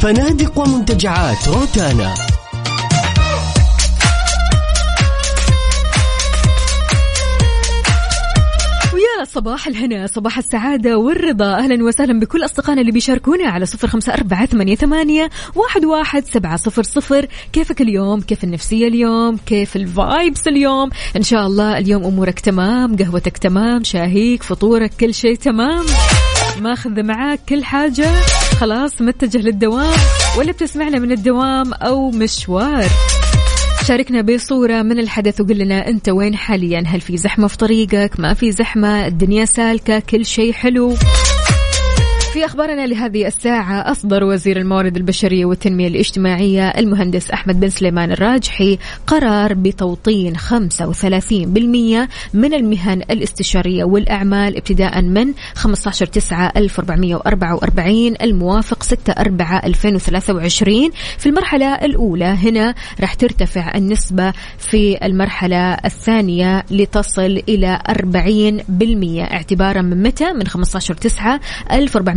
[0.00, 2.14] فنادق ومنتجعات روتانا.
[9.24, 11.54] صباح الهنا صباح السعادة والرضا.
[11.54, 16.56] أهلا وسهلا بكل أصدقائنا اللي بيشاركونا على صفر خمسة أربعة ثمانية, ثمانية واحد, واحد سبعة
[16.56, 17.26] صفر صفر.
[17.52, 23.38] كيفك اليوم؟ كيف النفسية اليوم؟ كيف الفايبس اليوم؟ إن شاء الله اليوم أمورك تمام قهوتك
[23.38, 25.84] تمام شاهيك فطورك كل شيء تمام.
[26.58, 28.08] ماخذ معاك كل حاجة.
[28.60, 29.98] خلاص متجه للدوام.
[30.38, 32.84] ولا بتسمعنا من الدوام أو مشوار.
[33.84, 38.34] شاركنا بصورة من الحدث وقل لنا أنت وين حاليا؟ هل في زحمة في طريقك؟ ما
[38.34, 40.96] في زحمة؟ الدنيا سالكة كل شيء حلو.
[42.32, 48.78] في أخبارنا لهذه الساعة أصدر وزير الموارد البشرية والتنمية الاجتماعية المهندس أحمد بن سليمان الراجحي
[49.06, 50.42] قرار بتوطين 35%
[52.34, 61.74] من المهن الاستشارية والأعمال ابتداء من 15 9 1444 الموافق 6 4 2023 في المرحلة
[61.74, 70.46] الأولى هنا راح ترتفع النسبة في المرحلة الثانية لتصل إلى 40% اعتبارا من متى؟ من
[70.46, 71.40] 15 9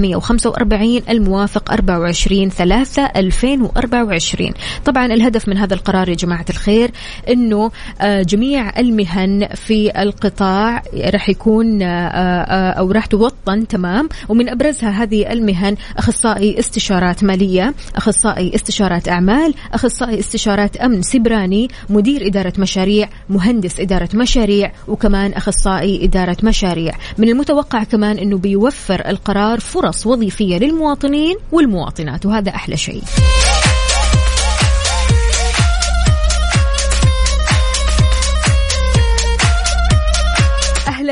[0.06, 4.52] 1445 الموافق 24 3 2024
[4.86, 6.92] طبعا الهدف من هذا القرار يا جماعة الخير
[7.30, 10.84] أنه آه، جميع المهن في القطاع
[11.14, 17.74] راح يكون آه، آه، أو راح توطن تمام؟ ومن أبرزها هذه المهن أخصائي استشارات مالية
[17.96, 26.06] أخصائي استشارات أعمال أخصائي استشارات أمن سبراني مدير إدارة مشاريع مهندس إدارة مشاريع وكمان أخصائي
[26.06, 26.94] إدارة مشاريع.
[27.18, 33.02] من المتوقع كمان أنه بيوفر القرار فرص وظيفية للمواطنين والمواطنات وهذا أحلى شيء.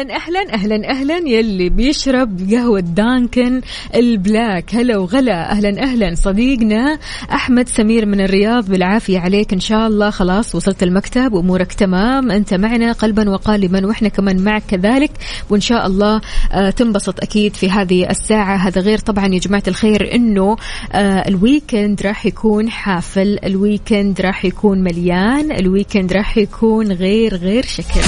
[0.02, 1.18] أهلا أهلا أهلا أهلا.
[1.30, 3.62] يلي بيشرب قهوة Dunkin
[3.96, 4.76] ال black.
[4.76, 5.52] هلا وغلا.
[5.52, 6.16] أهلا أهلا.
[6.16, 7.00] صديقنا
[7.32, 10.10] أحمد سمير من الرياض بالعافية عليك إن شاء الله.
[10.10, 12.32] خلاص وصلت المكتب أمورك تمام.
[12.32, 15.12] أنت معنا قلبا وقالبا وإحنا كمان معك كذلك.
[15.50, 16.22] وإن شاء الله
[16.52, 18.56] آه، تنبسط أكيد في هذه الساعة.
[18.56, 20.56] هذا غير طبعا يا جماعة الخير إنه
[20.92, 23.40] آه، ال weekend راح يكون حافل.
[23.46, 25.52] ال weekend راح يكون مليان.
[25.52, 28.02] ال weekend راح يكون غير غير شكل.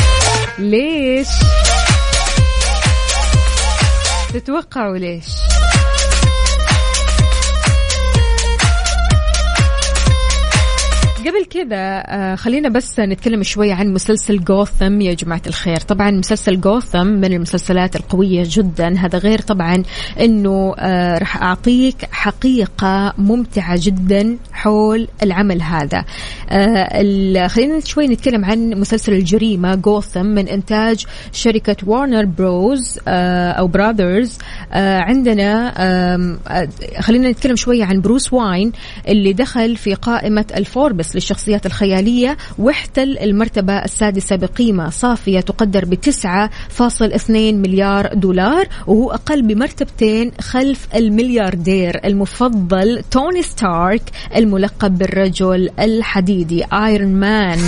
[0.59, 1.27] ليش؟
[4.33, 5.25] تتوقعوا ليش؟
[11.23, 15.77] قبل كذا آه، خلينا بس نتكلم شوي عن مسلسل جوثم يا جماعة الخير.
[15.77, 18.97] طبعا مسلسل جوثم من المسلسلات القوية جدا.
[18.97, 19.83] هذا غير طبعا
[20.19, 26.05] إنه آه، راح أعطيك حقيقة ممتعة جدا حول العمل هذا.
[26.49, 34.37] آه، خلينا شوي نتكلم عن مسلسل الجريمة جوثم من إنتاج شركة Warner Bros أو Brothers
[34.73, 35.73] عندنا
[36.99, 38.71] خلينا نتكلم شوي عن بروس واين
[39.07, 41.12] اللي دخل في قائمة الفوربس.
[41.15, 44.89] للشخصيات الخيالية واحتل المرتبة السادسة بقيمة.
[44.89, 54.01] صافية تقدر ب 9.2 مليار دولار وهو أقل بمرتبتين خلف الملياردير المفضل توني ستارك
[54.35, 57.59] الملقب بالرجل الحديدي Iron Man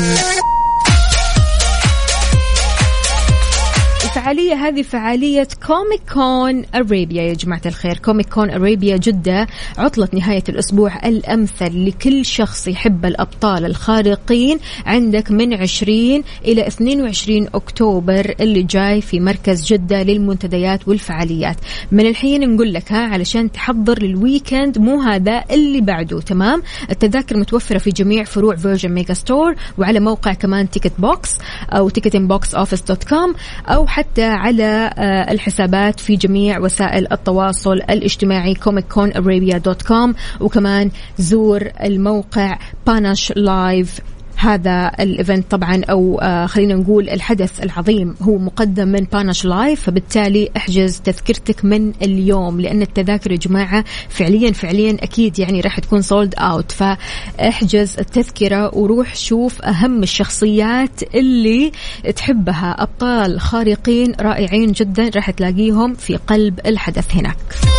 [4.25, 9.47] الفعالية هذه فعالية Comic Con Arabia يا جماعة الخير Comic Con Arabia جدة
[9.77, 14.59] عطلة نهاية الأسبوع الأمثل لكل شخص يحب الأبطال الخارقين.
[14.85, 21.57] عندك من 20 إلى 22 أكتوبر اللي جاي في مركز جدة للمنتديات والفعاليات.
[21.91, 27.37] من الحين نقول لك ها علشان تحضر لل weekend مو هذا اللي بعده تمام؟ التذاكر
[27.37, 31.29] متوفرة في جميع فروع Virgin Megastore وعلى موقع كمان Ticket Box
[31.69, 33.35] أو Ticket Box Office dot com
[33.67, 39.11] أو حتى على آه، الحسابات في جميع وسائل التواصل الاجتماعي Comic Con
[39.57, 42.57] dot com وكمان زور الموقع
[42.87, 43.99] Punch Live
[44.35, 48.15] هذا ال event طبعا أو آه خلينا نقول الحدث العظيم.
[48.21, 54.51] هو مقدم من Punch Live فبالتالي أحجز تذكرتك من اليوم لأن التذاكر يا جماعة فعليا
[54.51, 61.71] فعليا أكيد يعني راح تكون sold out فأحجز التذكرة وروح شوف أهم الشخصيات اللي
[62.15, 62.75] تحبها.
[62.79, 67.74] أبطال خارقين رائعين جدا راح تلاقيهم في قلب الحدث هناك.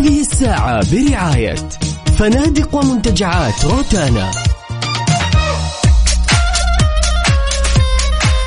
[0.00, 1.54] هذه الساعة برعاية
[2.18, 4.30] فنادق ومنتجعات روتانا.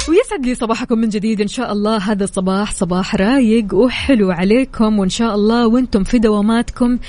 [0.09, 1.97] ويسعد لي صباحكم من جديد إن شاء الله.
[1.97, 6.99] هذا الصباح صباح رايق وحلو عليكم وإن شاء الله وأنتم في دواماتكم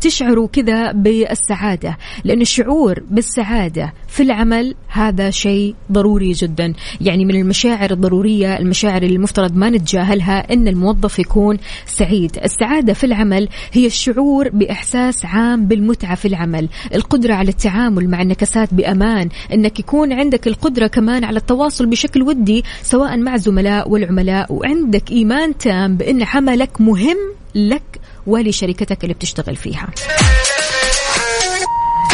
[0.00, 6.72] تشعروا كذا بالسعادة لأن الشعور بالسعادة في العمل هذا شيء ضروري جدا.
[7.00, 12.38] يعني من المشاعر الضرورية المشاعر اللي المفترض ما نتجاهلها أن الموظف يكون سعيد.
[12.44, 16.68] السعادة في العمل هي الشعور بإحساس عام بالمتعة في العمل.
[16.94, 22.64] القدرة على التعامل مع النكسات بأمان أنك يكون عندك القدرة كمان على التواصل بشكل ودي
[22.82, 24.52] سواء مع الزملاء والعملاء.
[24.52, 27.16] وعندك إيمان تام بأن عملك مهم
[27.54, 29.88] لك ولشركتك اللي بتشتغل فيها.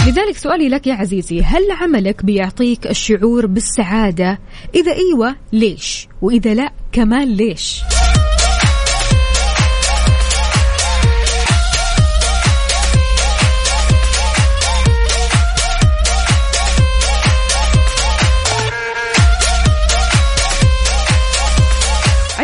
[0.06, 4.38] لذلك سؤالي لك يا عزيزي هل عملك بيعطيك الشعور بالسعادة؟
[4.74, 7.80] إذا أيوة ليش؟ وإذا لا كمان ليش؟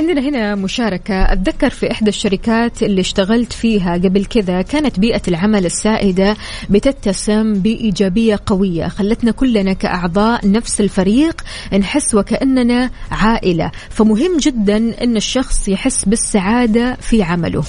[0.09, 1.32] عندنا هنا مشاركة.
[1.32, 6.36] أتذكر في إحدى الشركات اللي اشتغلت فيها قبل كذا كانت بيئة العمل السائدة
[6.70, 8.88] بتتسم بإيجابية قوية.
[8.88, 11.42] خلتنا كلنا كأعضاء نفس الفريق
[11.78, 13.70] نحس وكأننا عائلة.
[13.90, 17.64] فمهم جدا أن الشخص يحس بالسعادة في عمله.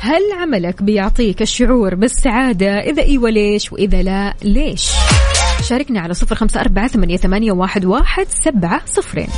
[0.00, 4.90] هل عملك بيعطيك الشعور بالسعادة؟ إذا إيوة ليش وإذا لا ليش؟
[5.68, 7.16] شاركنا على صفر خمسة أربعة ثمانية,
[7.84, 9.28] واحد سبعة صفرين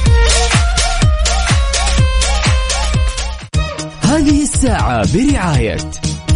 [4.03, 5.77] هذه الساعة برعاية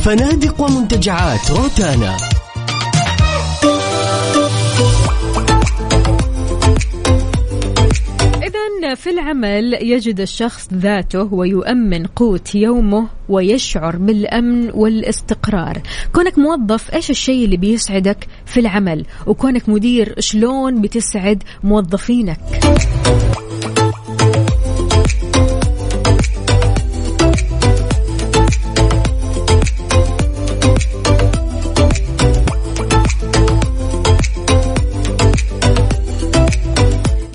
[0.04, 2.33] فنادق ومنتجعات روتانا.
[8.84, 15.82] إذا في العمل يجد الشخص ذاته ويؤمن قوت يومه ويشعر بالأمن والاستقرار.
[16.12, 22.38] كونك موظف إيش الشيء اللي بيسعدك في العمل؟ وكونك مدير شلون بتسعد موظفينك؟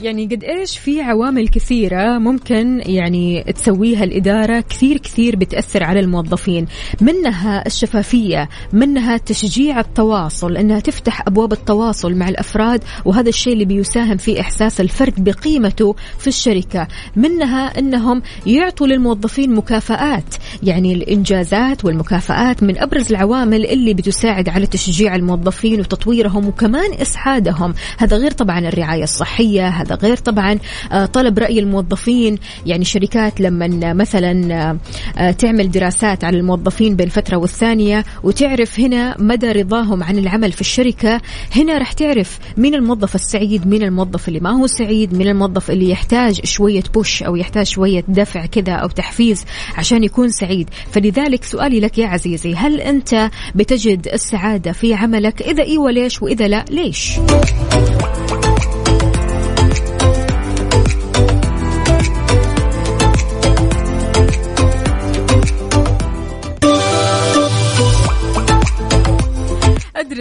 [0.09, 6.65] يعني قد إيش في عوامل كثيرة ممكن يعني تسويها الإدارة؟ كثير كثير بتأثر على الموظفين.
[7.01, 14.17] منها الشفافية منها تشجيع التواصل إنها تفتح أبواب التواصل مع الأفراد وهذا الشيء اللي بيساهم
[14.17, 16.87] في إحساس الفرد بقيمته في الشركة.
[17.15, 25.15] منها إنهم يعطوا للموظفين مكافآت يعني الإنجازات والمكافآت من أبرز العوامل اللي بتساعد على تشجيع
[25.15, 27.73] الموظفين وتطويرهم وكمان إسعادهم.
[27.97, 30.59] هذا غير طبعا الرعاية الصحية هذا غير طبعا
[30.91, 32.37] آه، طلب رأي الموظفين.
[32.65, 34.77] يعني شركات لما مثلا آه،
[35.17, 40.61] آه، تعمل دراسات على الموظفين بين فترة والثانية وتعرف هنا مدى رضاهم عن العمل في
[40.61, 41.21] الشركة
[41.55, 45.89] هنا راح تعرف مين الموظف السعيد مين الموظف اللي ما هو سعيد مين الموظف اللي
[45.89, 49.45] يحتاج شوية بوش أو يحتاج شوية دفع كذا أو تحفيز
[49.75, 50.69] عشان يكون سعيد.
[50.91, 56.47] فلذلك سؤالي لك يا عزيزي هل أنت بتجد السعادة في عملك؟ إذا إيوة ليش وإذا
[56.47, 57.19] لا ليش؟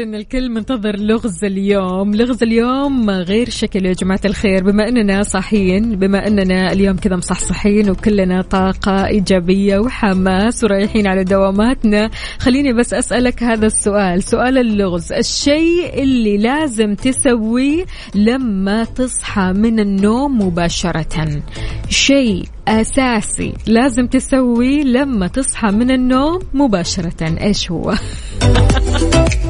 [0.09, 2.15] أن الكل منتظر لغز اليوم.
[2.15, 4.65] لغز اليوم غير شكل يا جماعة الخير.
[4.65, 12.11] بما أننا صاحيين بما أننا اليوم كذا مصحصحين وكلنا طاقة إيجابية وحماس ورايحين على دواماتنا
[12.39, 14.23] خليني بس أسألك هذا السؤال.
[14.23, 15.13] سؤال اللغز.
[15.13, 17.85] الشيء اللي لازم تسويه
[18.15, 21.43] لما تصحى من النوم مباشرة.
[21.89, 27.39] شيء أساسي لازم تسويه لما تصحى من النوم مباشرة.
[27.41, 27.95] إيش هو؟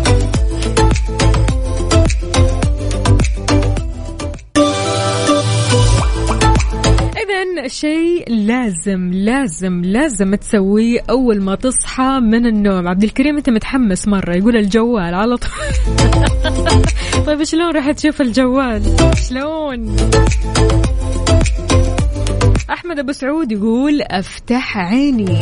[7.66, 12.88] شيء لازم لازم لازم تسويه أول ما تصحى من النوم.
[12.88, 15.50] عبد الكريم أنت متحمس مرة؟ يقول الجوال على طول.
[17.26, 18.82] طيب شلون راح تشوف الجوال؟
[19.28, 19.96] شلون؟
[22.70, 25.38] أحمد أبو سعود يقول أفتح عيني.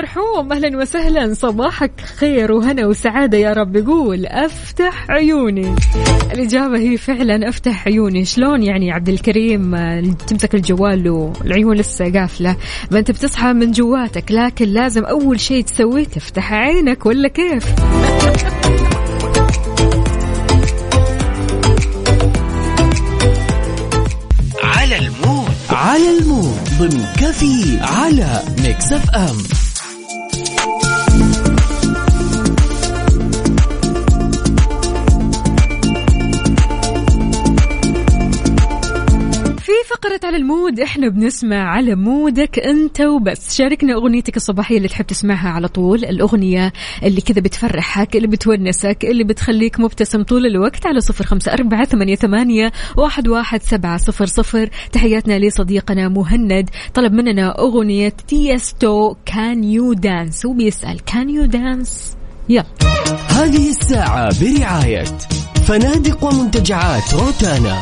[0.00, 1.34] المرحوم أهلا وسهلا.
[1.34, 3.76] صباحك خير وهنا وسعادة يا رب.
[3.76, 5.74] يقول أفتح عيوني.
[6.32, 8.24] الإجابة هي فعلا أفتح عيوني.
[8.24, 9.76] شلون يعني عبد الكريم؟
[10.26, 12.56] تمسك الجوال والعيون لسه قافلة.
[12.90, 17.66] ما أنت بتصحى من جواتك لكن لازم أول شيء تسويه تفتح عينك ولا كيف؟
[24.62, 25.50] على ال mood.
[25.70, 26.58] على ال mood.
[26.78, 29.59] ضمن كافيين على Mix FM.
[31.20, 31.49] في
[39.90, 43.56] فقرة على ال mood إحنا بنسمع على مودك أنت وبس.
[43.56, 46.72] شاركنا أغنيتك الصباحية اللي تحب تسمعها على طول الأغنية
[47.02, 52.14] اللي كذا بتفرحك اللي بتونسك اللي بتخليك مبتسم طول الوقت على صفر خمسة أربعة ثمانية,
[52.14, 54.70] ثمانية واحد, واحد سبعة صفر صفر.
[54.92, 56.70] تحياتنا لصديقنا مهند.
[56.94, 62.16] طلب مننا أغنية Tiësto Can You Dance وبيسأل Can You Dance
[62.48, 62.64] يلا.
[63.28, 65.04] هذه الساعة برعاية
[65.66, 67.80] فنادق ومنتجعات روتانا.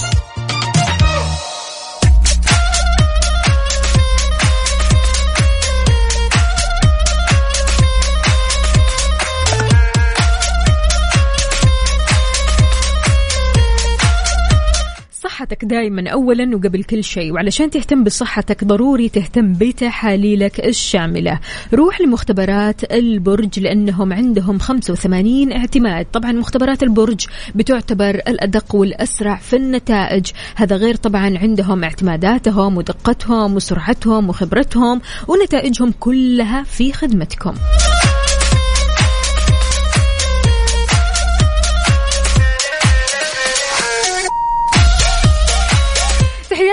[15.48, 21.40] صحتك دائما اولا وقبل كل شيء وعلشان تهتم بصحتك ضروري تهتم بتحاليلك الشاملة.
[21.74, 26.06] روح لمختبرات البرج لأنهم عندهم 85 اعتماد.
[26.12, 30.26] طبعا مختبرات البرج بتعتبر الأدق والأسرع في النتائج.
[30.56, 37.54] هذا غير طبعا عندهم اعتماداتهم ودقتهم وسرعتهم وخبرتهم ونتائجهم كلها في خدمتكم.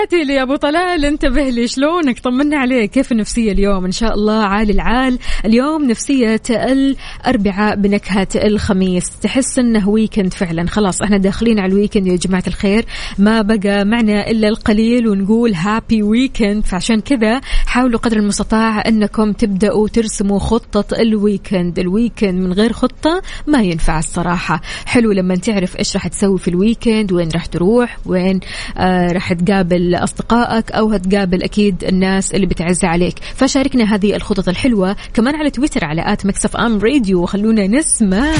[0.06, 1.04] تحياتي لي أبو طلال.
[1.04, 2.90] انتبه لي شلونك؟ طمنا عليك.
[2.90, 5.18] كيف النفسيه اليوم؟ إن شاء الله عالي العال.
[5.44, 9.10] اليوم نفسية الاربعاء بنكهة الخميس.
[9.22, 10.66] تحس إنه weekend فعلا.
[10.66, 12.84] خلاص إحنا داخلين على ال weekend يا جماعة الخير.
[13.18, 19.88] ما بقى معنا إلا القليل ونقول happy weekend فعشان كذا حاولوا قدر المستطاع إنكم تبدأوا
[19.88, 24.60] ترسموا خطة ال weekend ال weekend من غير خطة ما ينفع الصراحة.
[24.86, 28.40] حلو لما تعرف إيش راح تسوي في ال weekend وين راح تروح وين
[28.78, 33.18] آه راح تقابل أصدقائك أو هتقابل أكيد الناس اللي بتعز عليك.
[33.34, 37.22] فشاركنا هذه الخطط الحلوة كمان على تويتر على at Mix FM Radio.
[37.22, 38.32] وخلونا نسمع.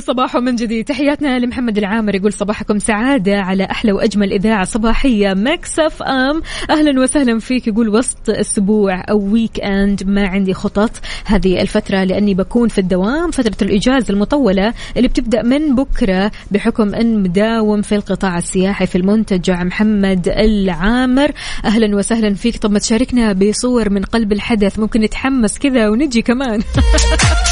[0.00, 0.84] صباح صباحو صباحو من جديد.
[0.84, 5.34] تحياتنا لمحمد العامر يقول صباحكم سعادة على أحلى وأجمل إذاعة صباحية.
[5.34, 6.42] Mix FM.
[6.70, 10.90] أهلا وسهلا فيك يقول وسط أسبوع أو weekend ما عندي خطط
[11.24, 17.22] هذه الفترة لأني بكون في الدوام فترة الإجازة المطولة اللي بتبدأ من بكرة بحكم أن
[17.22, 21.32] مداوم في القطاع السياحي في المنتجع محمد العامر.
[21.64, 22.56] أهلا وسهلا فيك.
[22.56, 24.78] طب ما تشاركنا بصور من قلب الحدث.
[24.78, 26.60] ممكن نتحمس كذا ونجي كمان.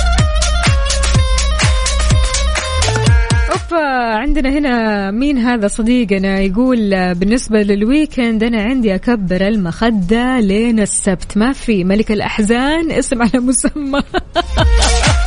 [3.72, 11.36] اوبا عندنا هنا مين هذا صديقنا يقول بالنسبة للويكند أنا عندي أكبر المخدة لين السبت.
[11.36, 14.02] ما في ملك الأحزان اسم على مسمى.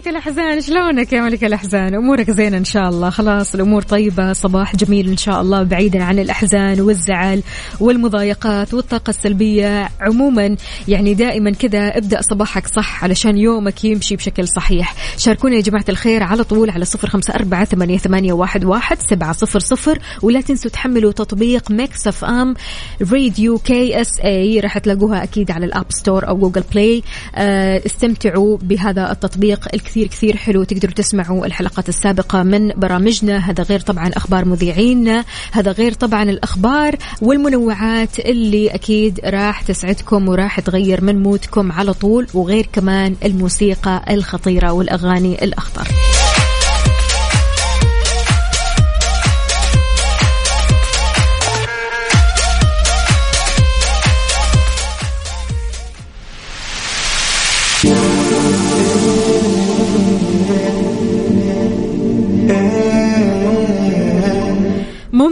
[0.00, 3.10] ملك الأحزان شلونك يا ملك الأحزان؟ أمورك زينة إن شاء الله.
[3.10, 4.32] خلاص الأمور طيبة.
[4.32, 7.42] صباح جميل إن شاء الله بعيدا عن الأحزان والزعل
[7.80, 9.88] والمضايقات والطاقة السلبية.
[10.00, 10.56] عموما
[10.88, 14.94] يعني دائما كذا ابدأ صباحك صح علشان يومك يمشي بشكل صحيح.
[15.16, 19.58] شاركونا يا جماعة الخير على طول على صفر خمسة أربعة ثمانية, واحد, واحد سبعة صفر
[19.58, 19.98] صفر.
[20.22, 22.54] ولا تنسوا تحملوا تطبيق Mix FM
[23.12, 27.02] Radio KSA راح تلاقوها أكيد على ال App Store أو Google Play.
[27.34, 33.36] آه، استمتعوا بهذا التطبيق الكثير كثير حلو تقدروا تسمعوا الحلقات السابقة من برامجنا.
[33.50, 40.60] هذا غير طبعا أخبار مذيعينا هذا غير طبعا الأخبار والمنوعات اللي أكيد راح تسعدكم وراح
[40.60, 45.88] تغير من مودكم على طول وغير كمان الموسيقى الخطيرة والأغاني الأخطر.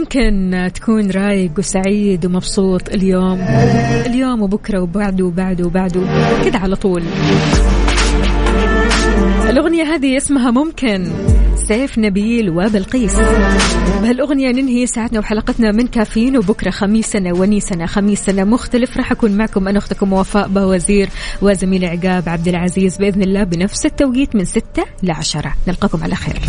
[0.09, 3.39] ممكن تكون رايق وسعيد ومبسوط اليوم.
[4.05, 6.01] اليوم وبكرة وبعده وبعده وبعده.
[6.45, 7.03] كده على طول.
[9.49, 11.11] الأغنية هذه اسمها ممكن.
[11.55, 13.15] سيف نبيل وبلقيس.
[14.01, 18.43] بهالأغنية ننهي ساعتنا وحلقتنا من كافيين وبكرة خميسنا ونيسنا خميسنا.
[18.43, 21.09] مختلف راح أكون معكم أنا أختكم وفاء بوزير
[21.41, 25.53] وزميلي عقاب عبد العزيز بإذن الله بنفس التوقيت من ستة لعشرة.
[25.67, 26.39] نلقاكم على خير.